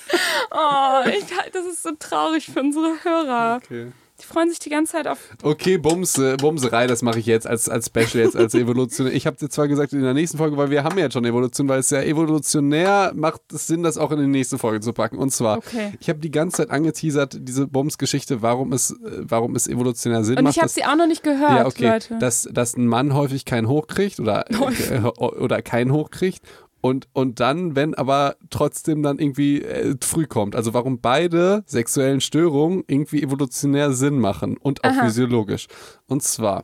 [0.50, 3.60] Oh, ich, das ist so traurig für unsere Hörer.
[3.64, 3.92] Okay.
[4.20, 5.20] Die freuen sich die ganze Zeit auf.
[5.44, 9.08] Okay, Bumse, Bumserei, das mache ich jetzt als, als Special, jetzt als Evolution.
[9.12, 11.24] Ich habe dir zwar gesagt in der nächsten Folge, weil wir haben ja jetzt schon
[11.26, 14.92] Evolution, weil es ja evolutionär macht es Sinn, das auch in die nächste Folge zu
[14.94, 15.18] packen.
[15.18, 15.94] Und zwar, Okay.
[16.00, 20.46] ich habe die ganze Zeit angeteasert, diese Bums-Geschichte, warum es, warum es evolutionär Sinn Und
[20.46, 20.56] macht.
[20.56, 22.18] ich habe sie auch noch nicht gehört, ja, okay, Leute.
[22.20, 26.42] dass, dass ein Mann häufig keinen Hoch kriegt oder, äh, oder keinen Hoch kriegt.
[26.88, 30.56] Und, und dann, wenn aber trotzdem dann irgendwie äh, früh kommt.
[30.56, 35.04] Also warum beide sexuellen Störungen irgendwie evolutionär Sinn machen und auch Aha.
[35.04, 35.68] physiologisch.
[36.08, 36.64] Und zwar.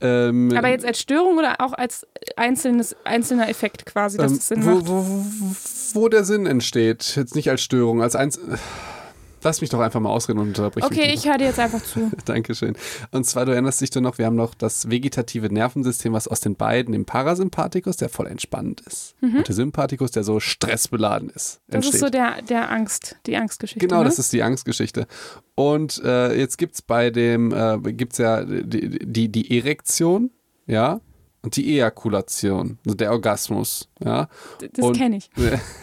[0.00, 4.46] Ähm, Aber jetzt als Störung oder auch als einzelnes, einzelner Effekt quasi, dass ähm, es
[4.46, 4.86] Sinn wo, macht?
[4.86, 7.16] wo, wo, wo der Sinn entsteht.
[7.16, 8.38] Jetzt nicht als Störung, als eins.
[9.46, 11.82] Lass mich doch einfach mal ausreden und unterbrich mich Okay, ich höre dir jetzt einfach
[11.82, 12.10] zu.
[12.24, 12.76] Dankeschön.
[13.12, 16.40] Und zwar, du erinnerst dich doch noch, wir haben noch das vegetative Nervensystem, was aus
[16.40, 21.60] den beiden, dem Parasympathikus, der voll entspannt ist, und der Sympathikus, der so stressbeladen ist,
[21.68, 21.94] Das entsteht.
[21.94, 23.86] ist so der, der Angst, die Angstgeschichte.
[23.86, 24.04] Genau, ne?
[24.06, 25.06] das ist die Angstgeschichte.
[25.54, 30.30] Und äh, jetzt gibt es bei dem, äh, gibt's ja die, die, die Erektion,
[30.66, 31.00] ja,
[31.46, 34.28] und die Ejakulation, also der Orgasmus, ja.
[34.72, 35.30] Das kenne ich.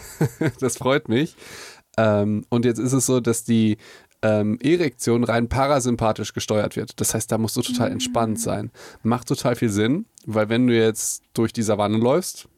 [0.60, 1.36] das freut mich.
[1.96, 3.76] Ähm, und jetzt ist es so, dass die
[4.22, 7.00] ähm, Erektion rein parasympathisch gesteuert wird.
[7.00, 8.70] Das heißt, da musst du total entspannt sein.
[9.02, 12.48] Macht total viel Sinn, weil wenn du jetzt durch die Savanne läufst,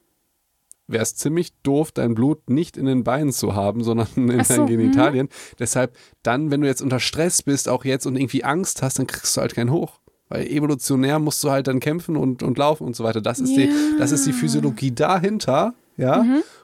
[0.87, 4.55] wäre es ziemlich doof, dein Blut nicht in den Beinen zu haben, sondern in so,
[4.55, 5.29] deinen Genitalien.
[5.59, 9.07] Deshalb dann, wenn du jetzt unter Stress bist, auch jetzt und irgendwie Angst hast, dann
[9.07, 9.99] kriegst du halt keinen Hoch.
[10.29, 13.21] Weil evolutionär musst du halt dann kämpfen und, und laufen und so weiter.
[13.21, 16.21] Das ist, die, das ist die Physiologie dahinter, ja.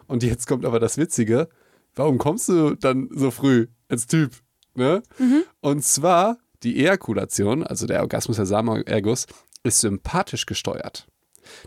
[0.07, 1.47] Und jetzt kommt aber das Witzige.
[1.95, 4.31] Warum kommst du dann so früh als Typ?
[4.75, 5.03] Ne?
[5.61, 9.27] Und zwar die Ejakulation, also der Orgasmus, der Samenerguss,
[9.63, 11.07] ist sympathisch gesteuert.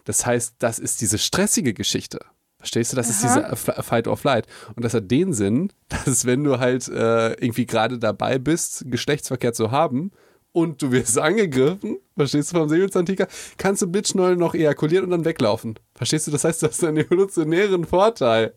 [0.04, 2.18] Das heißt, das ist diese stressige Geschichte.
[2.58, 2.96] Verstehst du?
[2.96, 3.34] Das ist Aha.
[3.52, 4.46] diese F- Fight or Flight.
[4.74, 5.70] Und das hat den Sinn,
[6.04, 10.10] dass wenn du halt äh, irgendwie gerade dabei bist, Geschlechtsverkehr zu haben
[10.52, 15.24] und du wirst angegriffen, verstehst du vom Säbelzahntiger, kannst du blitzschnell noch ejakulieren und dann
[15.24, 15.78] weglaufen.
[15.94, 16.30] Verstehst du?
[16.32, 18.54] Das heißt, du hast einen evolutionären Vorteil.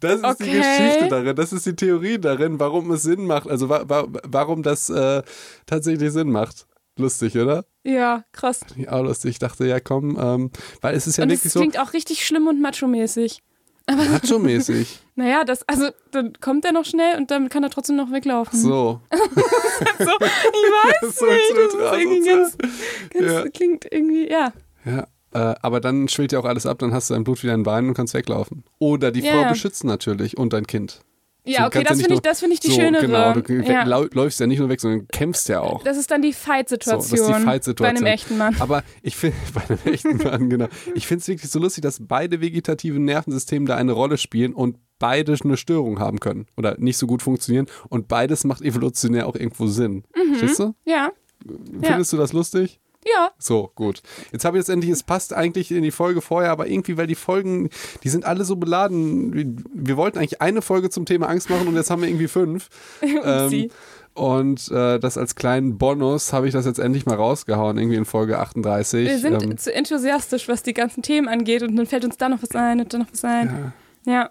[0.00, 0.58] Das ist die Okay.
[0.58, 4.62] Geschichte darin, das ist die Theorie darin, warum es Sinn macht, also wa wa warum
[4.62, 5.22] das äh,
[5.66, 6.66] tatsächlich Sinn macht.
[6.98, 7.64] Lustig, oder?
[7.84, 8.60] Ja, krass.
[8.76, 9.32] Ja, auch lustig.
[9.32, 11.92] Ich dachte, ja komm, ähm, weil es ist ja und wirklich es so klingt auch
[11.92, 13.42] richtig schlimm und macho-mäßig.
[13.90, 14.98] macho-mäßig.
[15.14, 18.58] Naja, das, also dann kommt er noch schnell und dann kann er trotzdem noch weglaufen.
[18.60, 19.00] So.
[19.98, 22.56] So, ich weiß So nicht, das ist irgendwie ganz,
[23.12, 23.48] ganz Ja.
[23.50, 24.52] klingt irgendwie, ja.
[24.86, 25.06] Ja,
[25.38, 27.64] aber dann schwillt ja auch alles ab, dann hast du dein Blut wieder in den
[27.64, 28.64] Beinen und kannst weglaufen.
[28.78, 29.48] Oder die Ja, Frau ja.
[29.50, 31.00] beschützen natürlich und dein Kind.
[31.48, 33.06] Ja, So, okay, das nicht finde ich, das finde ich die so, schönere.
[33.06, 33.84] Genau, du ja.
[33.84, 35.84] läufst ja nicht nur weg, sondern kämpfst ja auch.
[35.84, 37.00] Das ist dann die So, Fight-Situation.
[37.00, 37.94] das ist die Fight-Situation.
[37.94, 38.56] Bei einem echten Mann.
[38.58, 40.66] Aber ich finde, bei einem echten Mann, genau.
[40.96, 44.76] Ich finde es wirklich so lustig, dass beide vegetativen Nervensysteme da eine Rolle spielen und
[44.98, 49.36] beide eine Störung haben können oder nicht so gut funktionieren und beides macht evolutionär auch
[49.36, 50.02] irgendwo Sinn.
[50.16, 50.34] Mhm.
[50.34, 50.74] Verstehst du?
[50.84, 51.12] Ja,
[51.80, 52.80] Findest du das lustig?
[53.06, 53.30] Ja.
[53.38, 54.02] So, gut.
[54.32, 57.06] Jetzt habe ich jetzt endlich, es passt eigentlich in die Folge vorher, aber irgendwie, weil
[57.06, 57.70] die Folgen,
[58.02, 59.32] die sind alle so beladen.
[59.32, 62.28] Wir, wir wollten eigentlich eine Folge zum Thema Angst machen und jetzt haben wir irgendwie
[62.28, 62.68] fünf.
[63.24, 63.70] Upsi.
[64.14, 68.04] und äh, das als kleinen Bonus habe ich das jetzt endlich mal rausgehauen, irgendwie in
[68.04, 69.08] Folge 38.
[69.08, 72.28] Wir sind ähm, zu enthusiastisch, was die ganzen Themen angeht und dann fällt uns da
[72.28, 73.72] noch was ein und da noch was ein.
[74.04, 74.12] Ja.
[74.12, 74.30] ja,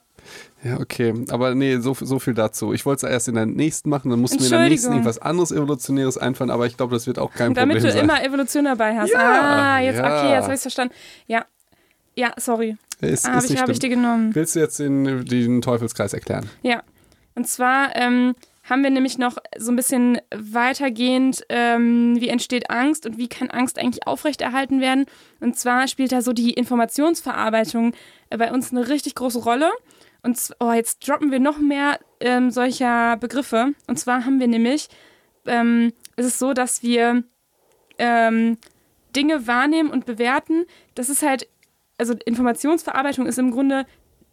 [0.79, 1.13] okay.
[1.29, 2.73] Aber nee, so, so viel dazu.
[2.73, 5.19] Ich wollte es erst in der nächsten machen, dann mussten wir in der nächsten irgendwas
[5.19, 8.03] anderes Evolutionäres einfallen, aber ich glaube, das wird auch kein Damit Problem du sein.
[8.03, 9.11] immer Evolution dabei hast.
[9.11, 10.05] Ja, ah, jetzt, ja.
[10.05, 10.93] okay, jetzt habe ich es verstanden.
[11.27, 11.45] Ja.
[12.15, 12.77] Ja, sorry.
[13.01, 14.33] ist, Habe ist ich, hab ich dir genommen.
[14.33, 16.49] Willst du jetzt den, den Teufelskreis erklären?
[16.61, 16.81] Ja.
[17.35, 23.05] Und zwar ähm, haben wir nämlich noch so ein bisschen weitergehend, ähm, wie entsteht Angst
[23.05, 25.05] und wie kann Angst eigentlich aufrechterhalten werden.
[25.39, 27.93] Und zwar spielt da so die Informationsverarbeitung
[28.29, 29.69] äh, bei uns eine richtig große Rolle.
[30.25, 33.73] Und oh, jetzt droppen wir noch mehr ähm, solcher Begriffe.
[33.85, 34.89] Und zwar haben wir nämlich,
[35.45, 37.23] ähm, es ist so, dass wir
[37.99, 38.57] ähm,
[39.15, 40.65] Dinge wahrnehmen und bewerten.
[40.95, 41.47] Das ist halt,
[41.99, 43.85] also Informationsverarbeitung ist im Grunde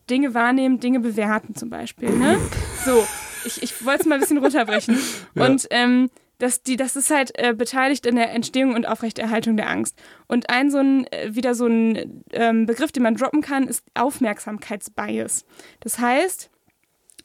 [0.08, 2.08] Dinge wahrnehmen, Dinge bewerten zum Beispiel.
[2.08, 2.38] Ne?
[2.86, 3.06] So,
[3.44, 4.98] ich, ich wollte es mal ein bisschen runterbrechen.
[5.34, 5.46] Ja.
[5.46, 6.10] Und ähm,
[6.42, 9.96] das, die, das ist halt äh, beteiligt in der Entstehung und Aufrechterhaltung der Angst.
[10.26, 13.84] Und ein so ein, äh, wieder so ein ähm, Begriff, den man droppen kann, ist
[13.94, 15.44] Aufmerksamkeitsbias.
[15.78, 16.50] Das heißt,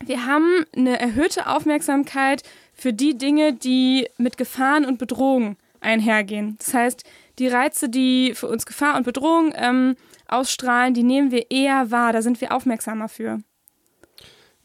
[0.06, 2.44] wir haben eine erhöhte Aufmerksamkeit
[2.76, 6.56] für die Dinge, die mit Gefahren und Bedrohungen einhergehen.
[6.60, 7.04] Das heißt,
[7.40, 9.96] die Reize, die für uns Gefahr und Bedrohung ähm,
[10.28, 13.40] ausstrahlen, die nehmen wir eher wahr, da sind wir aufmerksamer für.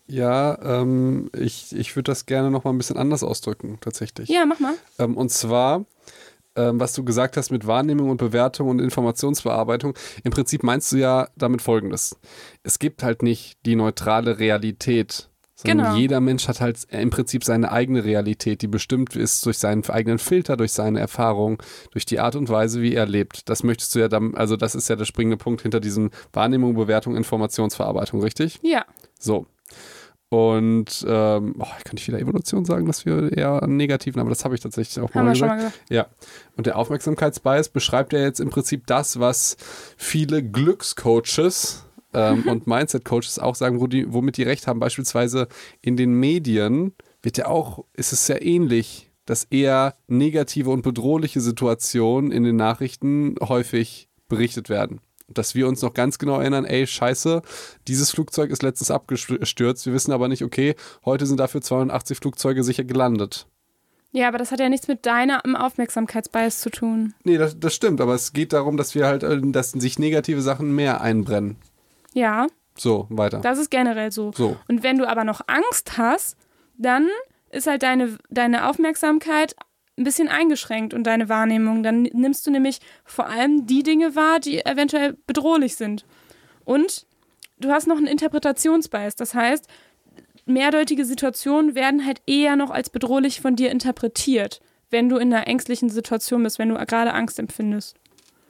[0.06, 4.28] Ja, ähm, ich, ich würde das gerne noch mal ein bisschen anders ausdrücken, tatsächlich.
[4.28, 4.74] Ja, mach mal.
[4.98, 5.84] Ähm, und zwar,
[6.56, 10.96] ähm, was du gesagt hast mit Wahrnehmung und Bewertung und Informationsbearbeitung, im Prinzip meinst du
[10.96, 12.16] ja damit Folgendes.
[12.62, 15.96] Es gibt halt nicht die neutrale Realität, sondern Genau.
[15.96, 20.18] jeder Mensch hat halt im Prinzip seine eigene Realität, die bestimmt ist durch seinen eigenen
[20.18, 21.62] Filter, durch seine Erfahrung,
[21.92, 23.48] durch die Art und Weise, wie er lebt.
[23.48, 26.74] Das möchtest du ja dann, also das ist ja der springende Punkt hinter diesen Wahrnehmung,
[26.74, 28.58] Bewertung, Informationsverarbeitung, richtig?
[28.62, 28.84] Ja.
[29.18, 29.46] So.
[30.32, 34.46] Und ähm, oh, kann ich wieder Evolution sagen, dass wir eher an negativen, aber das
[34.46, 35.52] habe ich tatsächlich auch mal gesagt.
[35.52, 35.82] mal gesagt.
[35.90, 36.06] Ja.
[36.56, 39.58] Und der Aufmerksamkeitsbias beschreibt ja jetzt im Prinzip das, was
[39.98, 44.80] viele Glückscoaches ähm, und Mindset-Coaches auch sagen, wo die, womit die recht haben.
[44.80, 45.48] Beispielsweise
[45.82, 51.42] in den Medien wird ja auch, ist es sehr ähnlich, dass eher negative und bedrohliche
[51.42, 55.02] Situationen in den Nachrichten häufig berichtet werden.
[55.38, 57.42] Dass wir uns noch ganz genau erinnern, ey, scheiße,
[57.88, 59.86] dieses Flugzeug ist letztens abgestürzt.
[59.86, 63.46] Wir wissen aber nicht, okay, heute sind dafür 280 Flugzeuge sicher gelandet.
[64.14, 67.14] Ja, aber das hat ja nichts mit deinem Aufmerksamkeitsbias zu tun.
[67.24, 70.42] Nee, das, das stimmt, aber es geht darum, dass wir halt, äh, dass sich negative
[70.42, 71.56] Sachen mehr einbrennen.
[72.12, 73.38] Ja, So, weiter.
[73.40, 74.30] das ist generell so.
[74.34, 74.58] So.
[74.68, 76.36] Und wenn du aber noch Angst hast,
[76.76, 77.08] dann
[77.50, 79.56] ist halt deine, deine Aufmerksamkeit
[80.02, 81.82] ein bisschen eingeschränkt und deine Wahrnehmung.
[81.82, 86.04] Dann nimmst du nämlich vor allem die Dinge wahr, die eventuell bedrohlich sind.
[86.64, 87.06] Und
[87.58, 89.16] du hast noch einen Interpretationsbias.
[89.16, 89.66] Das heißt,
[90.44, 94.60] mehrdeutige Situationen werden halt eher noch als bedrohlich von dir interpretiert,
[94.90, 97.96] wenn du in einer ängstlichen Situation bist, wenn du gerade Angst empfindest.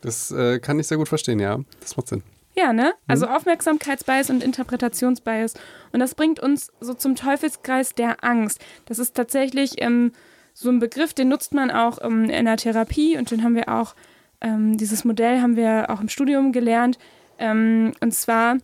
[0.00, 1.60] Das äh, kann ich sehr gut verstehen, ja.
[1.80, 2.22] Das macht Sinn.
[2.54, 2.92] Ja, ne?
[3.06, 5.54] Also Aufmerksamkeitsbias und Interpretationsbias.
[5.92, 8.60] Und das bringt uns so zum Teufelskreis der Angst.
[8.86, 10.12] Das ist tatsächlich ähm,
[10.54, 13.68] so ein Begriff, den nutzt man auch ähm, in der Therapie und den haben wir
[13.68, 13.94] auch,
[14.40, 16.98] ähm, dieses Modell haben wir auch im Studium gelernt.
[17.38, 18.58] Ähm, und zwar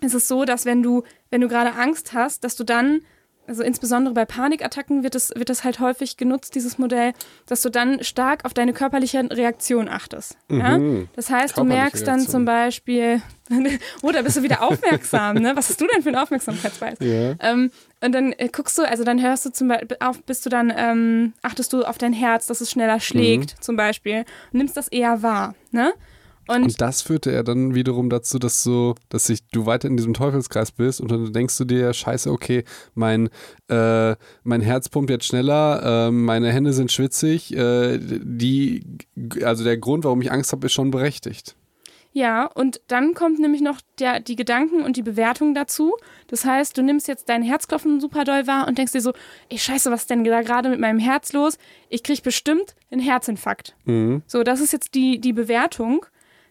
[0.00, 3.02] ist es so, dass wenn du, wenn du gerade Angst hast, dass du dann,
[3.46, 7.12] also insbesondere bei Panikattacken wird das, wird das halt häufig genutzt, dieses Modell,
[7.46, 10.36] dass du dann stark auf deine körperliche Reaktion achtest.
[10.48, 10.78] Ja?
[10.78, 11.08] Mhm.
[11.16, 12.30] Das heißt, du merkst dann Reaktion.
[12.32, 13.22] zum Beispiel,
[14.02, 15.56] oh, da bist du wieder aufmerksam, ne?
[15.56, 16.98] Was hast du denn für einen Aufmerksamkeitsbias?
[17.00, 17.34] Ja.
[17.40, 20.50] Ähm, und dann äh, guckst du, also dann hörst du zum Beispiel auf, bist du
[20.50, 24.76] dann, ähm, achtest du auf dein Herz, dass es schneller schlägt, zum Beispiel, und nimmst
[24.76, 25.92] das eher wahr, ne?
[26.48, 29.96] Und, Und das führte ja dann wiederum dazu, dass so, dass sich du weiter in
[29.96, 33.28] diesem Teufelskreis bist und dann denkst du dir, scheiße, okay, mein,
[33.68, 38.84] äh, mein Herz pumpt jetzt schneller, äh, meine Hände sind schwitzig, äh, die,
[39.44, 41.54] also der Grund, warum ich Angst habe, ist schon berechtigt.
[42.12, 45.96] ja, und dann kommt nämlich noch der, die Gedanken und die Bewertung dazu.
[46.26, 49.12] Das heißt, du nimmst jetzt dein Herzklopfen super doll wahr und denkst dir so,
[49.48, 51.56] ey, scheiße, was ist denn da gerade mit meinem Herz los?
[51.88, 53.76] Ich krieg bestimmt einen Herzinfarkt.
[53.84, 54.22] Mhm.
[54.26, 56.04] So, das ist jetzt die, die Bewertung.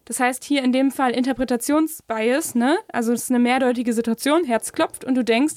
[0.06, 2.78] Das heißt hier in dem Fall Interpretationsbias, ne?
[2.92, 5.56] Also es ist eine mehrdeutige Situation, Herz klopft und du denkst,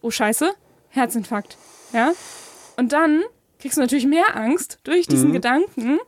[0.00, 0.52] oh Scheiße,
[0.90, 1.56] Herzinfarkt.
[1.92, 2.12] Ja?
[2.76, 3.22] Und dann
[3.58, 5.98] kriegst du natürlich mehr Angst durch diesen Gedanken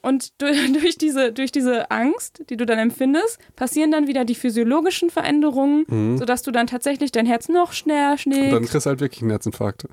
[0.00, 4.34] und durch, durch, diese, durch diese Angst, die du dann empfindest, passieren dann wieder die
[4.34, 8.52] physiologischen Veränderungen, sodass du dann tatsächlich dein Herz noch schneller Und schlägt.
[8.52, 9.86] dann kriegst du halt wirklich einen Herzinfarkt.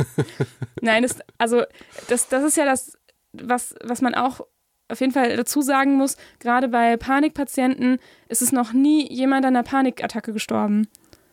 [0.80, 1.62] Nein, das, also
[2.08, 2.96] das, das ist ja das,
[3.32, 4.40] was, was man auch
[4.88, 7.98] auf jeden Fall dazu sagen muss, gerade bei Panikpatienten
[8.28, 10.88] ist es noch nie jemand an einer Panikattacke gestorben,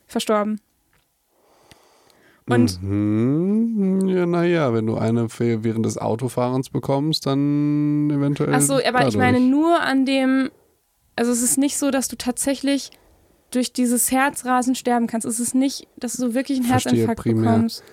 [0.08, 0.60] verstorben.
[2.48, 4.08] Und Mhm.
[4.08, 8.54] Ja, naja, wenn du eine während des Autofahrens bekommst, dann eventuell.
[8.54, 9.16] ach so, aber ich dadurch.
[9.16, 10.52] meine nur an dem,
[11.16, 12.92] also es ist nicht so, dass du tatsächlich
[13.52, 15.26] durch dieses Herzrasen sterben kannst.
[15.26, 17.52] Es ist nicht, dass du wirklich einen Verstehe, Herzinfarkt primär.
[17.54, 17.84] bekommst.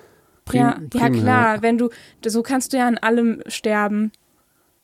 [0.45, 1.23] Prim- ja, ja, primär.
[1.23, 1.89] klar, wenn du,
[2.27, 4.11] so kannst du ja an allem sterben.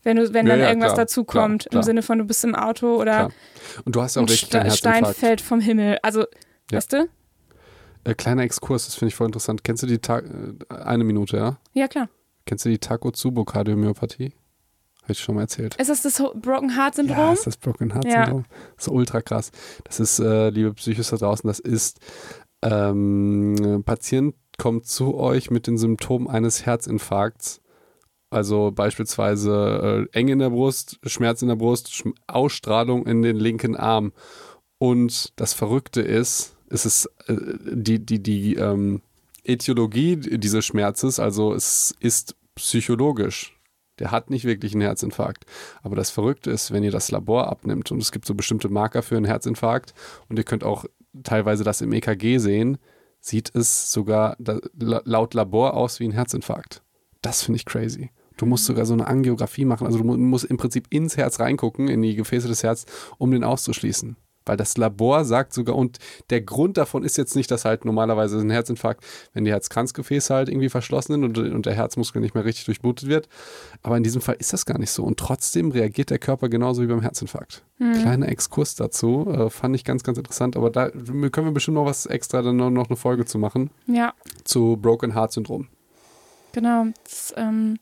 [0.08, 1.82] Wenn, du, wenn Ja, dann ja, irgendwas klar, dazu klar, kommt, klar.
[1.82, 3.32] im Sinne von, du bist im Auto oder Klar.
[3.84, 5.98] Und du hast ja auch keinen Ste Stein fällt vom Himmel.
[6.02, 6.20] Also,
[6.70, 6.78] Ja.
[6.78, 7.08] weißt du?
[8.04, 9.64] Äh, kleiner Exkurs, das finde ich voll interessant.
[9.64, 11.58] Kennst du die Ta äh, eine Minute, ja?
[11.74, 12.08] Ja, klar.
[12.46, 14.32] Kennst du die Takotsubo-Kardiomyopathie?
[15.02, 15.74] Habe ich schon mal erzählt.
[15.76, 17.32] Ist das das Broken Heart Ja, Syndrom?
[17.34, 18.44] ist das Broken Heart Syndrom.
[18.76, 19.50] Das ist ultra krass.
[19.84, 21.98] Das ist, äh, liebe Psychos da draußen, das ist,
[22.62, 27.60] ähm, ein Patient kommt zu euch mit den Symptomen eines Herzinfarkts.
[28.30, 33.36] Also beispielsweise äh, eng in der Brust, Schmerz in der Brust, Schm Ausstrahlung in den
[33.36, 34.12] linken Arm.
[34.78, 39.00] Und das Verrückte ist, es ist äh, die, die, die ähm,
[39.44, 43.54] Ätiologie dieses Schmerzes, also es ist psychologisch.
[43.98, 45.44] Der hat nicht wirklich einen Herzinfarkt.
[45.82, 49.02] Aber das Verrückte ist, wenn ihr das Labor abnimmt und es gibt so bestimmte Marker
[49.02, 49.94] für einen Herzinfarkt
[50.28, 50.84] und ihr könnt auch
[51.24, 52.78] teilweise das im EKG sehen,
[53.20, 56.82] sieht es sogar laut Labor aus wie ein Herzinfarkt.
[57.22, 58.10] Das finde ich crazy.
[58.38, 59.86] Du musst sogar so eine Angiografie machen.
[59.86, 63.30] Also du mu- musst im Prinzip ins Herz reingucken, in die Gefäße des Herzens, um
[63.30, 64.16] den auszuschließen.
[64.46, 65.98] Weil das Labor sagt sogar, und
[66.30, 70.48] der Grund davon ist jetzt nicht, dass halt normalerweise ein Herzinfarkt, wenn die Herzkranzgefäße halt
[70.48, 73.28] irgendwie verschlossen sind und, und der Herzmuskel nicht mehr richtig durchblutet wird.
[73.82, 75.04] Aber in diesem Fall ist das gar nicht so.
[75.04, 77.62] Und trotzdem reagiert der Körper genauso wie beim Herzinfarkt.
[77.78, 77.92] Mhm.
[78.00, 80.56] Kleiner Exkurs dazu, äh, fand ich ganz, ganz interessant.
[80.56, 83.68] Aber da können wir bestimmt noch was extra, dann noch, noch eine Folge zu machen.
[83.86, 84.14] Ja.
[84.44, 85.68] Zu Broken Heart Syndrom.
[86.52, 86.86] Genau.
[87.04, 87.78] Das, ähm,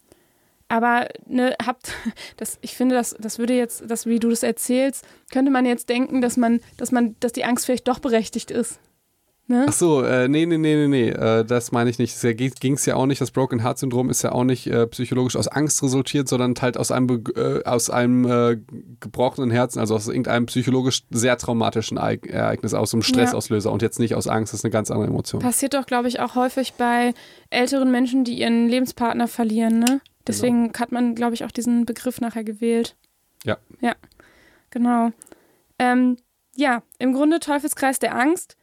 [0.69, 1.93] aber ne, habt,
[2.37, 5.89] das, ich finde, das, das würde jetzt, das, wie du das erzählst, könnte man jetzt
[5.89, 8.81] denken, dass man, dass man, dass die Angst vielleicht doch berechtigt ist.
[9.49, 9.67] Ne?
[9.69, 12.17] Ach so, äh, nee, nee, nee, nee, nee, äh, das meine ich nicht.
[12.17, 14.89] Es ging es ja auch nicht, das Broken Heart Syndrom ist ja auch nicht äh,
[14.89, 18.67] psychologisch aus Angst resultiert, sondern halt aus einem, äh, aus einem
[18.99, 23.73] gebrochenen Herzen, also aus irgendeinem psychologisch sehr traumatischen Ereignis, aus einem Stressauslöser ja.
[23.73, 25.41] und jetzt nicht aus Angst, das ist eine ganz andere Emotion.
[25.41, 27.15] Passiert doch, glaube ich, auch häufig bei
[27.49, 30.01] älteren Menschen, die ihren Lebenspartner verlieren, ne?
[30.27, 30.79] Deswegen genau.
[30.79, 32.97] hat man, glaube ich, auch diesen Begriff nachher gewählt.
[33.45, 33.59] Ja.
[33.81, 33.95] Ja,
[34.71, 35.13] genau.
[35.79, 36.17] Ähm,
[36.55, 38.57] ja, im Grunde Teufelskreis der Angst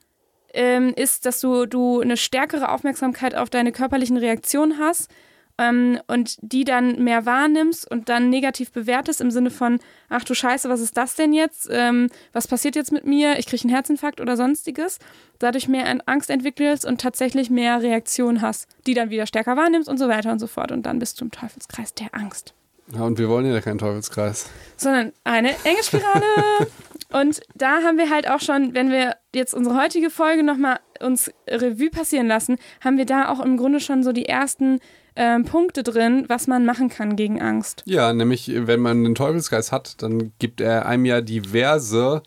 [0.53, 5.09] ähm, ist, dass du, du eine stärkere Aufmerksamkeit auf deine körperlichen Reaktionen hast
[5.57, 10.33] ähm, und die dann mehr wahrnimmst und dann negativ bewertest im Sinne von, ach du
[10.33, 11.69] Scheiße, was ist das denn jetzt?
[11.71, 13.37] Ähm, was passiert jetzt mit mir?
[13.37, 14.99] Ich kriege einen Herzinfarkt oder sonstiges.
[15.39, 19.97] Dadurch mehr Angst entwickelst und tatsächlich mehr Reaktionen hast, die dann wieder stärker wahrnimmst und
[19.97, 20.71] so weiter und so fort.
[20.71, 22.53] Und dann bist du im Teufelskreis der Angst.
[22.91, 24.49] Ja, und wir wollen ja keinen Teufelskreis.
[24.75, 26.23] Sondern eine enge Spirale.
[27.11, 31.31] und da haben wir halt auch schon, wenn wir jetzt unsere heutige Folge nochmal uns
[31.47, 34.79] Revue passieren lassen, haben wir da auch im Grunde schon so die ersten
[35.15, 37.83] ähm, Punkte drin, was man machen kann gegen Angst.
[37.85, 42.23] Ja, nämlich, wenn man den Teufelskreis hat, dann gibt er einem ja diverse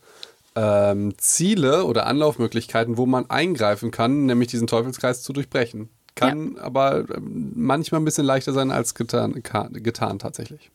[0.55, 5.91] ähm, Ziele oder Anlaufmöglichkeiten, wo man eingreifen kann, nämlich diesen Teufelskreis zu durchbrechen.
[6.15, 6.63] Kann ja.
[6.63, 10.71] aber ähm, manchmal ein bisschen leichter sein als getan, getan tatsächlich.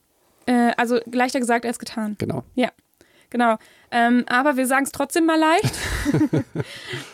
[0.46, 2.16] Äh, also leichter gesagt als getan.
[2.20, 2.44] Genau.
[2.54, 2.70] Ja,
[3.32, 3.58] genau.
[3.90, 5.74] Ähm, aber wir sagen es trotzdem mal leicht.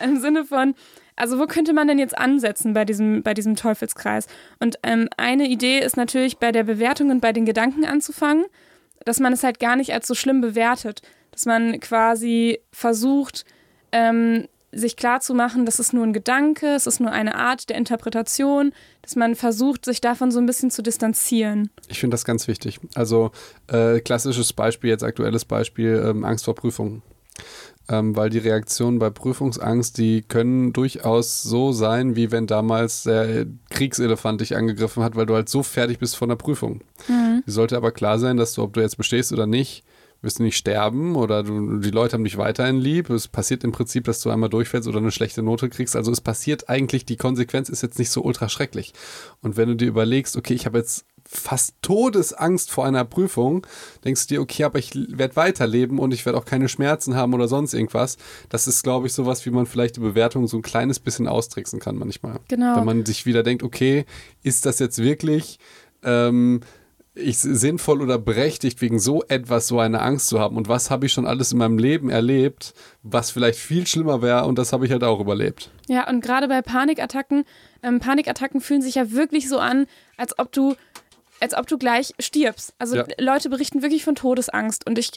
[0.04, 0.74] Im Sinne von,
[1.18, 4.26] also wo könnte man denn jetzt ansetzen bei diesem, bei diesem Teufelskreis?
[4.60, 8.46] Und ähm, eine Idee ist natürlich bei der Bewertung und bei den Gedanken anzufangen,
[9.04, 11.02] dass man es halt gar nicht als so schlimm bewertet.
[11.30, 13.44] Dass man quasi versucht,
[13.92, 18.72] ähm, sich klarzumachen, das ist nur ein Gedanke, es ist nur eine Art der Interpretation,
[19.02, 21.70] dass man versucht, sich davon so ein bisschen zu distanzieren.
[21.88, 22.78] Ich finde das ganz wichtig.
[22.94, 23.30] Also
[23.68, 27.02] äh, klassisches Beispiel, jetzt aktuelles Beispiel, ähm, Angst vor Prüfungen.
[27.90, 33.46] Ähm, weil die Reaktionen bei Prüfungsangst, die können durchaus so sein, wie wenn damals der
[33.70, 36.82] Kriegselefant dich angegriffen hat, weil du halt so fertig bist von der Prüfung.
[37.08, 37.42] Mhm.
[37.46, 39.84] Die sollte aber klar sein, dass du, ob du jetzt bestehst oder nicht,
[40.20, 43.08] wirst du nicht sterben oder du, die Leute haben dich weiterhin lieb.
[43.10, 45.94] Es passiert im Prinzip, dass du einmal durchfällst oder eine schlechte Note kriegst.
[45.94, 48.92] Also es passiert eigentlich, die Konsequenz ist jetzt nicht so ultra schrecklich.
[49.40, 53.66] Und wenn du dir überlegst, okay, ich habe jetzt fast Todesangst vor einer Prüfung,
[54.04, 57.34] denkst du dir, okay, aber ich werde weiterleben und ich werde auch keine Schmerzen haben
[57.34, 58.16] oder sonst irgendwas.
[58.48, 61.80] Das ist, glaube ich, sowas, wie man vielleicht die Bewertung so ein kleines bisschen austricksen
[61.80, 62.40] kann manchmal.
[62.48, 62.76] Genau.
[62.76, 64.06] Wenn man sich wieder denkt, okay,
[64.42, 65.58] ist das jetzt wirklich
[66.02, 66.62] ähm,
[67.18, 70.56] ich sinnvoll oder berechtigt, wegen so etwas so eine Angst zu haben?
[70.56, 74.44] Und was habe ich schon alles in meinem Leben erlebt, was vielleicht viel schlimmer wäre
[74.46, 75.70] und das habe ich halt auch überlebt.
[75.88, 77.44] Ja, und gerade bei Panikattacken,
[77.82, 79.86] ähm, Panikattacken fühlen sich ja wirklich so an,
[80.16, 80.74] als ob du,
[81.40, 82.74] als ob du gleich stirbst.
[82.78, 83.04] Also ja.
[83.18, 85.12] Leute berichten wirklich von Todesangst und ich,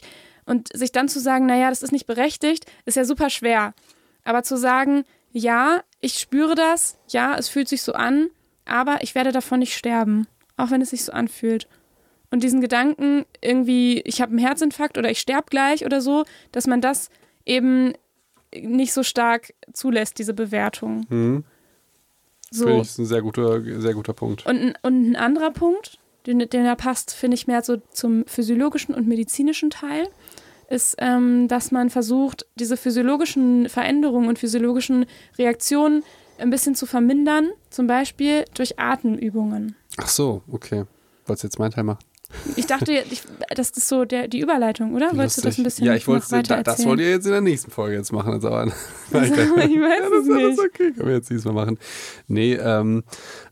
[0.46, 3.74] und sich dann zu sagen, naja, das ist nicht berechtigt, ist ja super schwer.
[4.24, 8.28] Aber zu sagen, ja, ich spüre das, ja, es fühlt sich so an,
[8.64, 11.66] aber ich werde davon nicht sterben, auch wenn es sich so anfühlt
[12.32, 16.66] und diesen Gedanken irgendwie, ich habe einen Herzinfarkt oder ich sterbe gleich oder so, dass
[16.66, 17.10] man das
[17.44, 17.92] eben
[18.54, 21.06] nicht so stark zulässt, diese Bewertung.
[21.10, 21.44] Mhm.
[22.50, 22.64] So.
[22.64, 24.46] Finde ich ist ein sehr guter, sehr guter Punkt.
[24.46, 28.94] Und, und ein anderer Punkt, den, den da passt, finde ich mehr so zum physiologischen
[28.94, 30.08] und medizinischen Teil,
[30.68, 35.06] ist, ähm, dass man versucht, diese physiologischen Veränderungen und physiologischen
[35.38, 36.02] Reaktionen
[36.38, 39.76] ein bisschen zu vermindern, zum Beispiel durch Atemübungen.
[39.98, 40.84] Ach so, okay.
[41.26, 42.00] Wolltest du jetzt meinen Teil machen?
[42.56, 43.22] Ich dachte, ich,
[43.54, 45.14] das ist so der, die Überleitung, oder?
[45.16, 47.40] Wolltest du das ein bisschen Ja, ich wollte da, das wollt ihr jetzt in der
[47.40, 48.32] nächsten Folge jetzt machen.
[48.32, 50.58] Also, ich weiß ja, das, nicht.
[50.58, 51.78] Das okay, können wir jetzt diesmal machen.
[52.26, 53.04] Nee, ähm,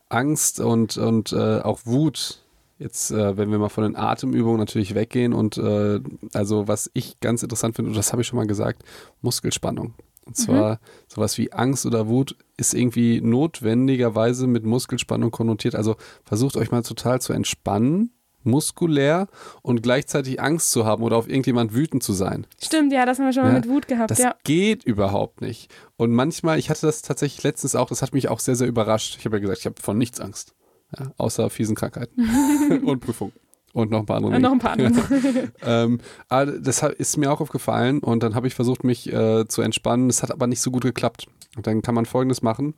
[0.09, 2.43] Angst und, und äh, auch Wut
[2.81, 5.99] Jetzt, äh, wenn wir mal von den Atemübungen natürlich weggehen und äh,
[6.33, 8.81] also was ich ganz interessant finde, und das habe ich schon mal gesagt,
[9.21, 9.93] Muskelspannung.
[10.25, 10.77] Und zwar mhm.
[11.07, 15.75] sowas wie Angst oder Wut ist irgendwie notwendigerweise mit Muskelspannung konnotiert.
[15.75, 18.11] Also versucht euch mal total zu entspannen
[18.43, 19.27] muskulär
[19.61, 22.47] und gleichzeitig Angst zu haben oder auf irgendjemand wütend zu sein.
[22.59, 24.09] Stimmt, ja, das haben wir schon ja, mal mit Wut gehabt.
[24.09, 24.33] Das ja.
[24.43, 25.71] geht überhaupt nicht.
[25.95, 29.17] Und manchmal, ich hatte das tatsächlich letztens auch, das hat mich auch sehr, sehr überrascht.
[29.19, 30.55] Ich habe ja gesagt, ich habe von nichts Angst.
[30.97, 33.33] Ja, außer fiesen Krankheiten und Prüfungen.
[33.73, 34.35] Und noch ein paar andere.
[34.35, 34.91] Und noch ein paar andere.
[35.61, 39.61] ähm, aber das ist mir auch aufgefallen und dann habe ich versucht, mich äh, zu
[39.61, 40.09] entspannen.
[40.09, 41.27] Es hat aber nicht so gut geklappt.
[41.55, 42.75] Und dann kann man folgendes machen.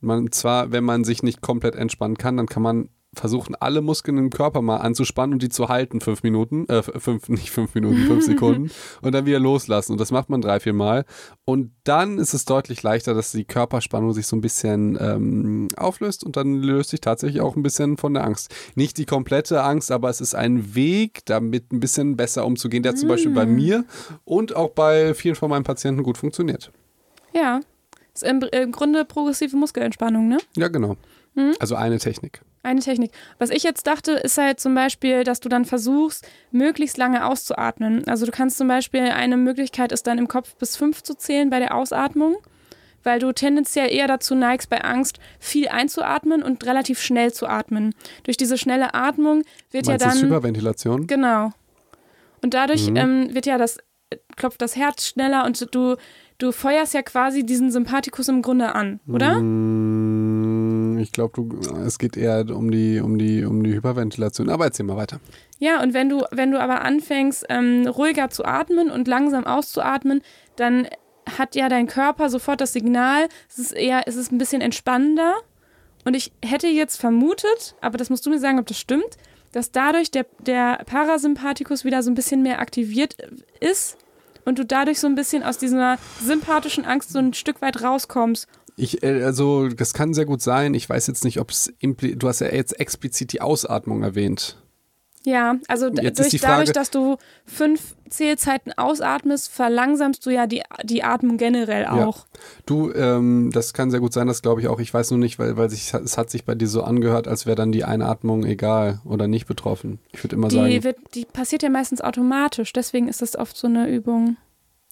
[0.00, 4.18] Man, zwar, wenn man sich nicht komplett entspannen kann, dann kann man versuchen, alle Muskeln
[4.18, 8.06] im Körper mal anzuspannen und die zu halten, fünf Minuten, äh, fünf, nicht fünf Minuten,
[8.06, 8.70] fünf Sekunden
[9.02, 9.92] und dann wieder loslassen.
[9.92, 11.04] Und das macht man drei, vier Mal.
[11.44, 16.24] Und dann ist es deutlich leichter, dass die Körperspannung sich so ein bisschen ähm, auflöst
[16.24, 18.54] und dann löst sich tatsächlich auch ein bisschen von der Angst.
[18.74, 22.94] Nicht die komplette Angst, aber es ist ein Weg, damit ein bisschen besser umzugehen, der
[22.94, 23.54] zum Beispiel bei mm.
[23.54, 23.84] mir
[24.24, 26.72] und auch bei vielen von meinen Patienten gut funktioniert.
[27.34, 27.60] Ja,
[28.14, 30.38] ist im, im Grunde progressive Muskelentspannung, ne?
[30.56, 30.96] Ja, genau.
[31.34, 31.54] Mhm.
[31.58, 32.42] Also eine Technik.
[32.64, 33.12] Eine Technik.
[33.38, 38.08] Was ich jetzt dachte, ist halt zum Beispiel, dass du dann versuchst, möglichst lange auszuatmen.
[38.08, 41.50] Also du kannst zum Beispiel, eine Möglichkeit ist dann im Kopf bis fünf zu zählen
[41.50, 42.38] bei der Ausatmung,
[43.02, 47.94] weil du tendenziell eher dazu neigst, bei Angst viel einzuatmen und relativ schnell zu atmen.
[48.22, 50.18] Durch diese schnelle Atmung wird Meinst ja dann.
[50.18, 51.06] Das Hyperventilation?
[51.06, 51.52] Genau.
[52.40, 52.96] Und dadurch mhm.
[52.96, 53.76] ähm, wird ja das,
[54.36, 55.96] klopft das Herz schneller und du,
[56.38, 59.34] du feuerst ja quasi diesen Sympathikus im Grunde an, oder?
[59.40, 60.13] Mhm
[61.04, 64.48] ich glaube, es geht eher um die, um, die, um die Hyperventilation.
[64.48, 65.20] Aber erzähl mal weiter.
[65.58, 70.22] Ja, und wenn du, wenn du aber anfängst, ähm, ruhiger zu atmen und langsam auszuatmen,
[70.56, 70.88] dann
[71.38, 75.34] hat ja dein Körper sofort das Signal, es ist eher, es ist ein bisschen entspannender.
[76.04, 79.16] Und ich hätte jetzt vermutet, aber das musst du mir sagen, ob das stimmt,
[79.52, 83.16] dass dadurch der, der Parasympathikus wieder so ein bisschen mehr aktiviert
[83.60, 83.98] ist
[84.44, 88.48] und du dadurch so ein bisschen aus dieser sympathischen Angst so ein Stück weit rauskommst
[88.76, 90.74] ich, äh, also, das kann sehr gut sein.
[90.74, 94.56] Ich weiß jetzt nicht, ob es, du hast ja jetzt explizit die Ausatmung erwähnt.
[95.26, 97.16] Ja, also jetzt durch, dadurch, dass du
[97.46, 102.18] fünf Zählzeiten ausatmest, verlangsamst du ja die, die Atmung generell auch.
[102.18, 102.40] Ja.
[102.66, 104.80] Du, ähm, das kann sehr gut sein, das glaube ich auch.
[104.80, 107.46] Ich weiß nur nicht, weil, weil sich, es hat sich bei dir so angehört, als
[107.46, 109.98] wäre dann die Einatmung egal oder nicht betroffen.
[110.12, 110.84] Ich würde immer die sagen.
[110.84, 114.36] Wird, die passiert ja meistens automatisch, deswegen ist das oft so eine Übung.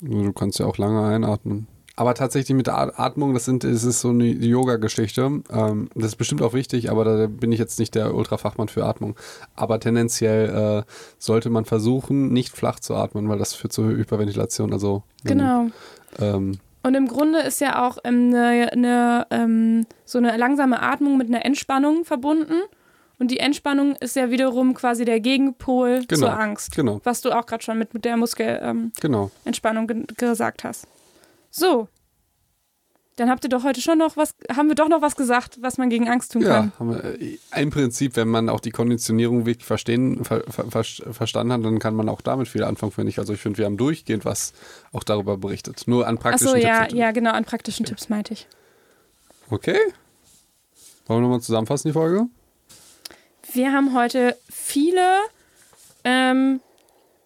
[0.01, 1.69] Du kannst ja auch lange einatmen.
[1.95, 5.43] Aber tatsächlich mit der Atmung, das, sind, das ist so eine Yoga-Geschichte.
[5.51, 8.87] Ähm, das ist bestimmt auch wichtig, aber da bin ich jetzt nicht der Ultrafachmann für
[8.87, 9.15] Atmung.
[9.57, 14.73] Aber tendenziell äh, sollte man versuchen, nicht flach zu atmen, weil das führt zur Hyperventilation.
[14.73, 15.67] Also, genau.
[16.19, 21.19] Ähm, und im Grunde ist ja auch ähm, eine, eine, ähm, so eine langsame Atmung
[21.19, 22.61] mit einer Entspannung verbunden.
[23.19, 26.75] Und die Entspannung ist ja wiederum quasi der Gegenpol genau, zur Angst.
[26.75, 27.01] Genau.
[27.05, 30.15] Was du auch gerade schon mit, mit der Muskelentspannung ähm, genau.
[30.17, 30.89] gesagt hast.
[31.53, 31.89] So.
[33.17, 35.77] Dann habt ihr doch heute schon noch was, haben wir doch noch was gesagt, was
[35.77, 36.73] man gegen Angst tun kann.
[36.81, 41.53] Ja, wir, äh, im Prinzip, wenn man auch die Konditionierung wirklich verstehen, ver, ver, verstanden
[41.53, 43.19] hat, dann kann man auch damit viel anfangen, finde ich.
[43.19, 44.55] Also ich finde, wir haben durchgehend was
[44.93, 45.83] auch darüber berichtet.
[45.87, 46.95] Nur an praktischen Ach so, ja, Tipps.
[46.95, 47.95] Ja, genau, an praktischen okay.
[47.95, 48.47] Tipps meinte ich.
[49.51, 49.79] Okay.
[51.07, 52.27] Wollen wir nochmal zusammenfassen, die Folge?
[53.53, 55.19] Wir haben heute viele
[56.05, 56.61] ähm,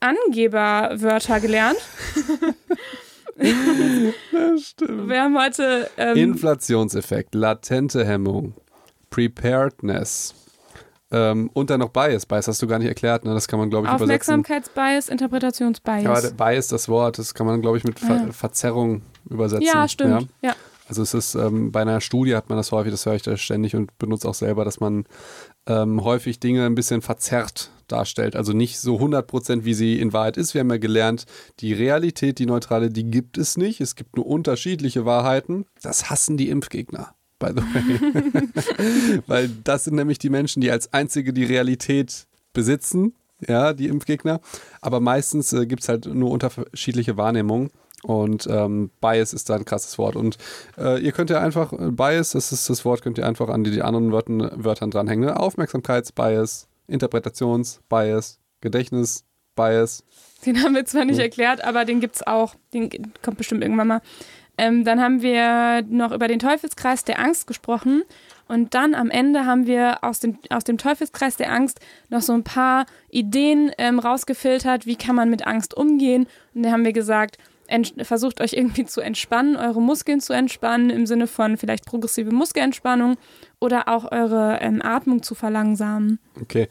[0.00, 1.78] Angeberwörter gelernt.
[4.32, 5.08] das stimmt.
[5.08, 5.90] Wir haben heute.
[5.96, 8.54] Ähm, Inflationseffekt, latente Hemmung,
[9.10, 10.34] Preparedness.
[11.10, 12.26] Ähm, und dann noch Bias.
[12.26, 13.32] Bias hast du gar nicht erklärt, ne?
[13.32, 16.02] Das kann man, glaube ich, Aufmerksamkeitsbias, Interpretationsbias.
[16.02, 18.32] Ja, Bias, das Wort, das kann man, glaube ich, mit Ver ah, ja.
[18.32, 19.66] Verzerrung übersetzen.
[19.66, 20.28] Ja, stimmt.
[20.42, 20.50] Ja.
[20.50, 20.56] ja.
[20.88, 23.36] Also es ist ähm, bei einer Studie hat man das häufig, das höre ich da
[23.36, 25.04] ständig und benutze auch selber, dass man
[25.66, 28.36] ähm, häufig Dinge ein bisschen verzerrt darstellt.
[28.36, 30.54] Also nicht so 100 wie sie in Wahrheit ist.
[30.54, 31.26] Wir haben ja gelernt,
[31.60, 33.80] die Realität, die neutrale, die gibt es nicht.
[33.80, 35.66] Es gibt nur unterschiedliche Wahrheiten.
[35.82, 37.14] Das hassen die Impfgegner.
[37.38, 39.22] By the way.
[39.26, 43.14] Weil das sind nämlich die Menschen, die als einzige die Realität besitzen,
[43.46, 44.40] ja, die Impfgegner.
[44.80, 47.70] Aber meistens äh, gibt es halt nur unterschiedliche Wahrnehmungen.
[48.02, 50.16] Und ähm, Bias ist da ein krasses Wort.
[50.16, 50.38] Und
[50.78, 53.64] äh, ihr könnt ja einfach, äh, Bias, das ist das Wort, könnt ihr einfach an
[53.64, 55.26] die, die anderen Wörtern, Wörtern dranhängen.
[55.26, 55.38] Ne?
[55.38, 60.04] Aufmerksamkeitsbias, Interpretationsbias, Gedächtnisbias.
[60.44, 61.24] Den haben wir zwar nicht ja.
[61.24, 62.54] erklärt, aber den gibt es auch.
[62.72, 62.90] Den
[63.22, 64.02] kommt bestimmt irgendwann mal.
[64.58, 68.02] Ähm, dann haben wir noch über den Teufelskreis der Angst gesprochen.
[68.48, 71.80] Und dann am Ende haben wir aus dem, aus dem Teufelskreis der Angst
[72.10, 76.26] noch so ein paar Ideen ähm, rausgefiltert, wie kann man mit Angst umgehen.
[76.54, 77.38] Und da haben wir gesagt,
[78.02, 83.16] versucht euch irgendwie zu entspannen, eure Muskeln zu entspannen, im Sinne von vielleicht progressive Muskelentspannung
[83.60, 86.18] oder auch eure ähm, Atmung zu verlangsamen.
[86.40, 86.68] Okay,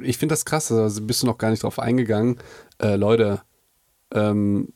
[0.00, 2.38] ich finde das krass, also bist du noch gar nicht drauf eingegangen.
[2.80, 3.42] Äh, Leute,
[4.14, 4.72] ähm,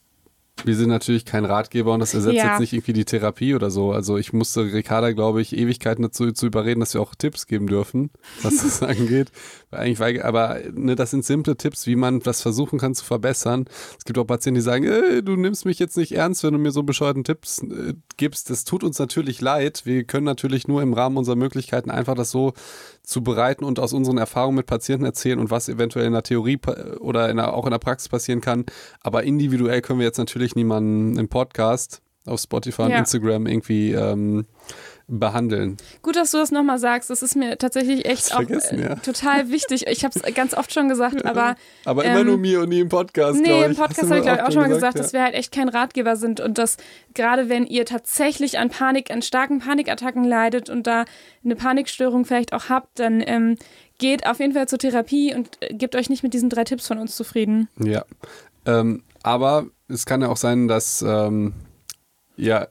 [0.65, 2.51] Wir sind natürlich kein Ratgeber und das ersetzt Ja.
[2.53, 3.93] jetzt nicht irgendwie die Therapie oder so.
[3.93, 7.67] Also ich musste Ricarda, glaube ich, Ewigkeiten dazu zu überreden, dass wir auch Tipps geben
[7.67, 8.11] dürfen,
[8.43, 9.31] was das angeht.
[9.71, 13.67] Eigentlich, weil, aber ne, das sind simple Tipps, wie man das versuchen kann zu verbessern.
[13.99, 16.59] Es gibt auch Patienten, die sagen, äh, du nimmst mich jetzt nicht ernst, wenn du
[16.59, 18.49] mir so bescheuerten Tipps äh, gibst.
[18.49, 19.83] Das tut uns natürlich leid.
[19.85, 22.55] Wir können natürlich nur im Rahmen unserer Möglichkeiten einfach das so
[23.07, 26.59] zubereiten und aus unseren Erfahrungen mit Patienten erzählen und was eventuell in der Theorie
[26.99, 28.67] oder in der, auch in der Praxis passieren kann.
[29.01, 32.99] Aber individuell können wir jetzt natürlich niemanden im Podcast auf Spotify und Ja.
[32.99, 34.47] Instagram irgendwie ähm,
[35.09, 35.77] behandeln.
[36.03, 37.11] Gut, dass du das nochmal sagst.
[37.11, 38.97] Das ist mir tatsächlich echt auch äh, ja.
[38.97, 39.87] total wichtig.
[39.87, 41.55] Ich habe es ganz oft schon gesagt, aber
[41.85, 44.39] Aber immer Ähm, nur mir und nie im Podcast, Nee, im Podcast habe ich glaube
[44.39, 45.03] ich auch schon mal gesagt, ja.
[45.03, 46.77] dass wir halt echt kein Ratgeber sind und dass
[47.15, 51.05] gerade wenn ihr tatsächlich an Panik, an starken Panikattacken leidet und da
[51.45, 53.57] eine Panikstörung vielleicht auch habt, dann ähm,
[53.99, 56.89] geht auf jeden Fall zur Therapie und äh, gebt euch nicht mit diesen drei Tipps
[56.89, 57.69] von uns zufrieden.
[57.79, 58.05] Ja.
[58.65, 61.55] Ähm, aber es kann ja auch sein, dass ähm,
[62.37, 62.67] ja,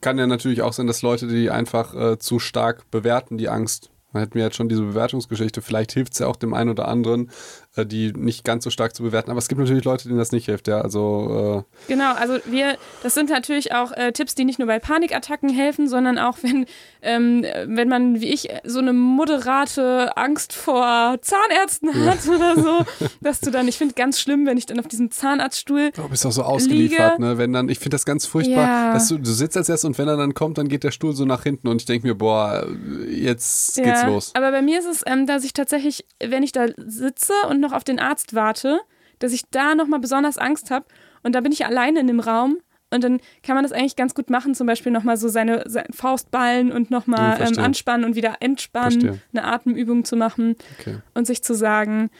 [0.00, 3.90] kann ja natürlich auch sein, dass Leute, die einfach äh, zu stark bewerten, die Angst.
[4.12, 5.62] Man hätten wir jetzt schon diese Bewertungsgeschichte.
[5.62, 7.30] Vielleicht hilft es ja auch dem einen oder anderen,
[7.76, 9.30] die nicht ganz so stark zu bewerten.
[9.30, 10.68] Aber es gibt natürlich Leute, denen das nicht hilft.
[10.68, 14.68] Ja, also äh, Genau, also wir, das sind natürlich auch äh, Tipps, die nicht nur
[14.68, 16.66] bei Panikattacken helfen, sondern auch wenn,
[17.00, 22.84] ähm, wenn man, wie ich, so eine moderate Angst vor Zahnärzten hat oder so,
[23.20, 26.26] dass du dann, ich finde ganz schlimm, wenn ich dann auf diesem Zahnarztstuhl Du bist
[26.26, 27.22] auch so ausgeliefert, Liege.
[27.30, 27.38] ne?
[27.38, 28.92] Wenn dann, ich finde das ganz furchtbar, Ja.
[28.92, 31.14] dass du, du sitzt als erst und wenn er dann kommt, dann geht der Stuhl
[31.14, 32.66] so nach hinten und ich denke mir, boah,
[33.08, 34.32] jetzt geht's los.
[34.34, 37.72] Aber bei mir ist es, ähm, dass ich tatsächlich, wenn ich da sitze und noch
[37.72, 38.80] auf den Arzt warte,
[39.18, 40.84] dass ich da nochmal besonders Angst habe
[41.22, 42.58] und da bin ich alleine in dem Raum
[42.90, 45.88] und dann kann man das eigentlich ganz gut machen, zum Beispiel nochmal so seine, seine
[45.92, 49.22] Faust ballen und Ja, nochmal ähm, anspannen und wieder entspannen, Verstehe.
[49.32, 50.98] eine Atemübung zu machen Okay.
[51.14, 52.10] und sich zu sagen,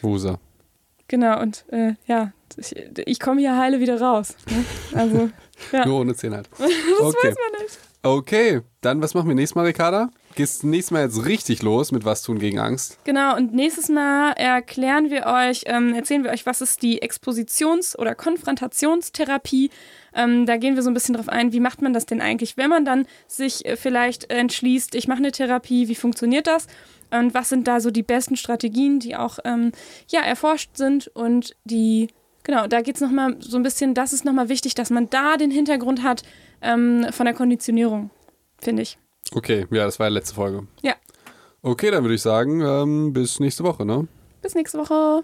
[0.00, 0.38] Wusa.
[1.08, 4.36] genau, und äh, ja, ich, ich komme hier heile wieder raus.
[4.48, 4.64] Ne?
[4.94, 5.30] Also,
[5.72, 5.84] ja.
[5.86, 6.48] Nur ohne Zehn halt.
[6.58, 6.60] das
[7.00, 7.28] okay.
[7.28, 7.78] weiß man nicht.
[8.02, 10.10] Okay, dann was machen wir nächstes Mal, Ricarda?
[10.36, 12.98] Gehst nächstes Mal jetzt richtig los mit was tun gegen Angst?
[13.04, 17.98] Genau, und nächstes Mal erklären wir euch, ähm, erzählen wir euch, was ist die Expositions-
[17.98, 19.70] oder Konfrontationstherapie.
[20.14, 22.56] Ähm, da gehen wir so ein bisschen drauf ein, wie macht man das denn eigentlich,
[22.56, 26.68] wenn man dann sich äh, vielleicht entschließt, ich mache eine Therapie, wie funktioniert das?
[27.10, 29.72] Und was sind da so die besten Strategien, die auch ähm,
[30.08, 32.08] ja, erforscht sind und die,
[32.44, 35.36] genau, da geht es nochmal so ein bisschen, das ist nochmal wichtig, dass man da
[35.36, 36.22] den Hintergrund hat
[36.62, 38.10] ähm, von der Konditionierung,
[38.60, 38.96] finde ich.
[39.32, 40.66] Okay, ja, das war die letzte Folge.
[40.82, 40.94] Ja.
[41.62, 44.08] Okay, dann würde ich sagen, ähm, bis nächste Woche, ne?
[44.42, 45.22] Bis nächste Woche.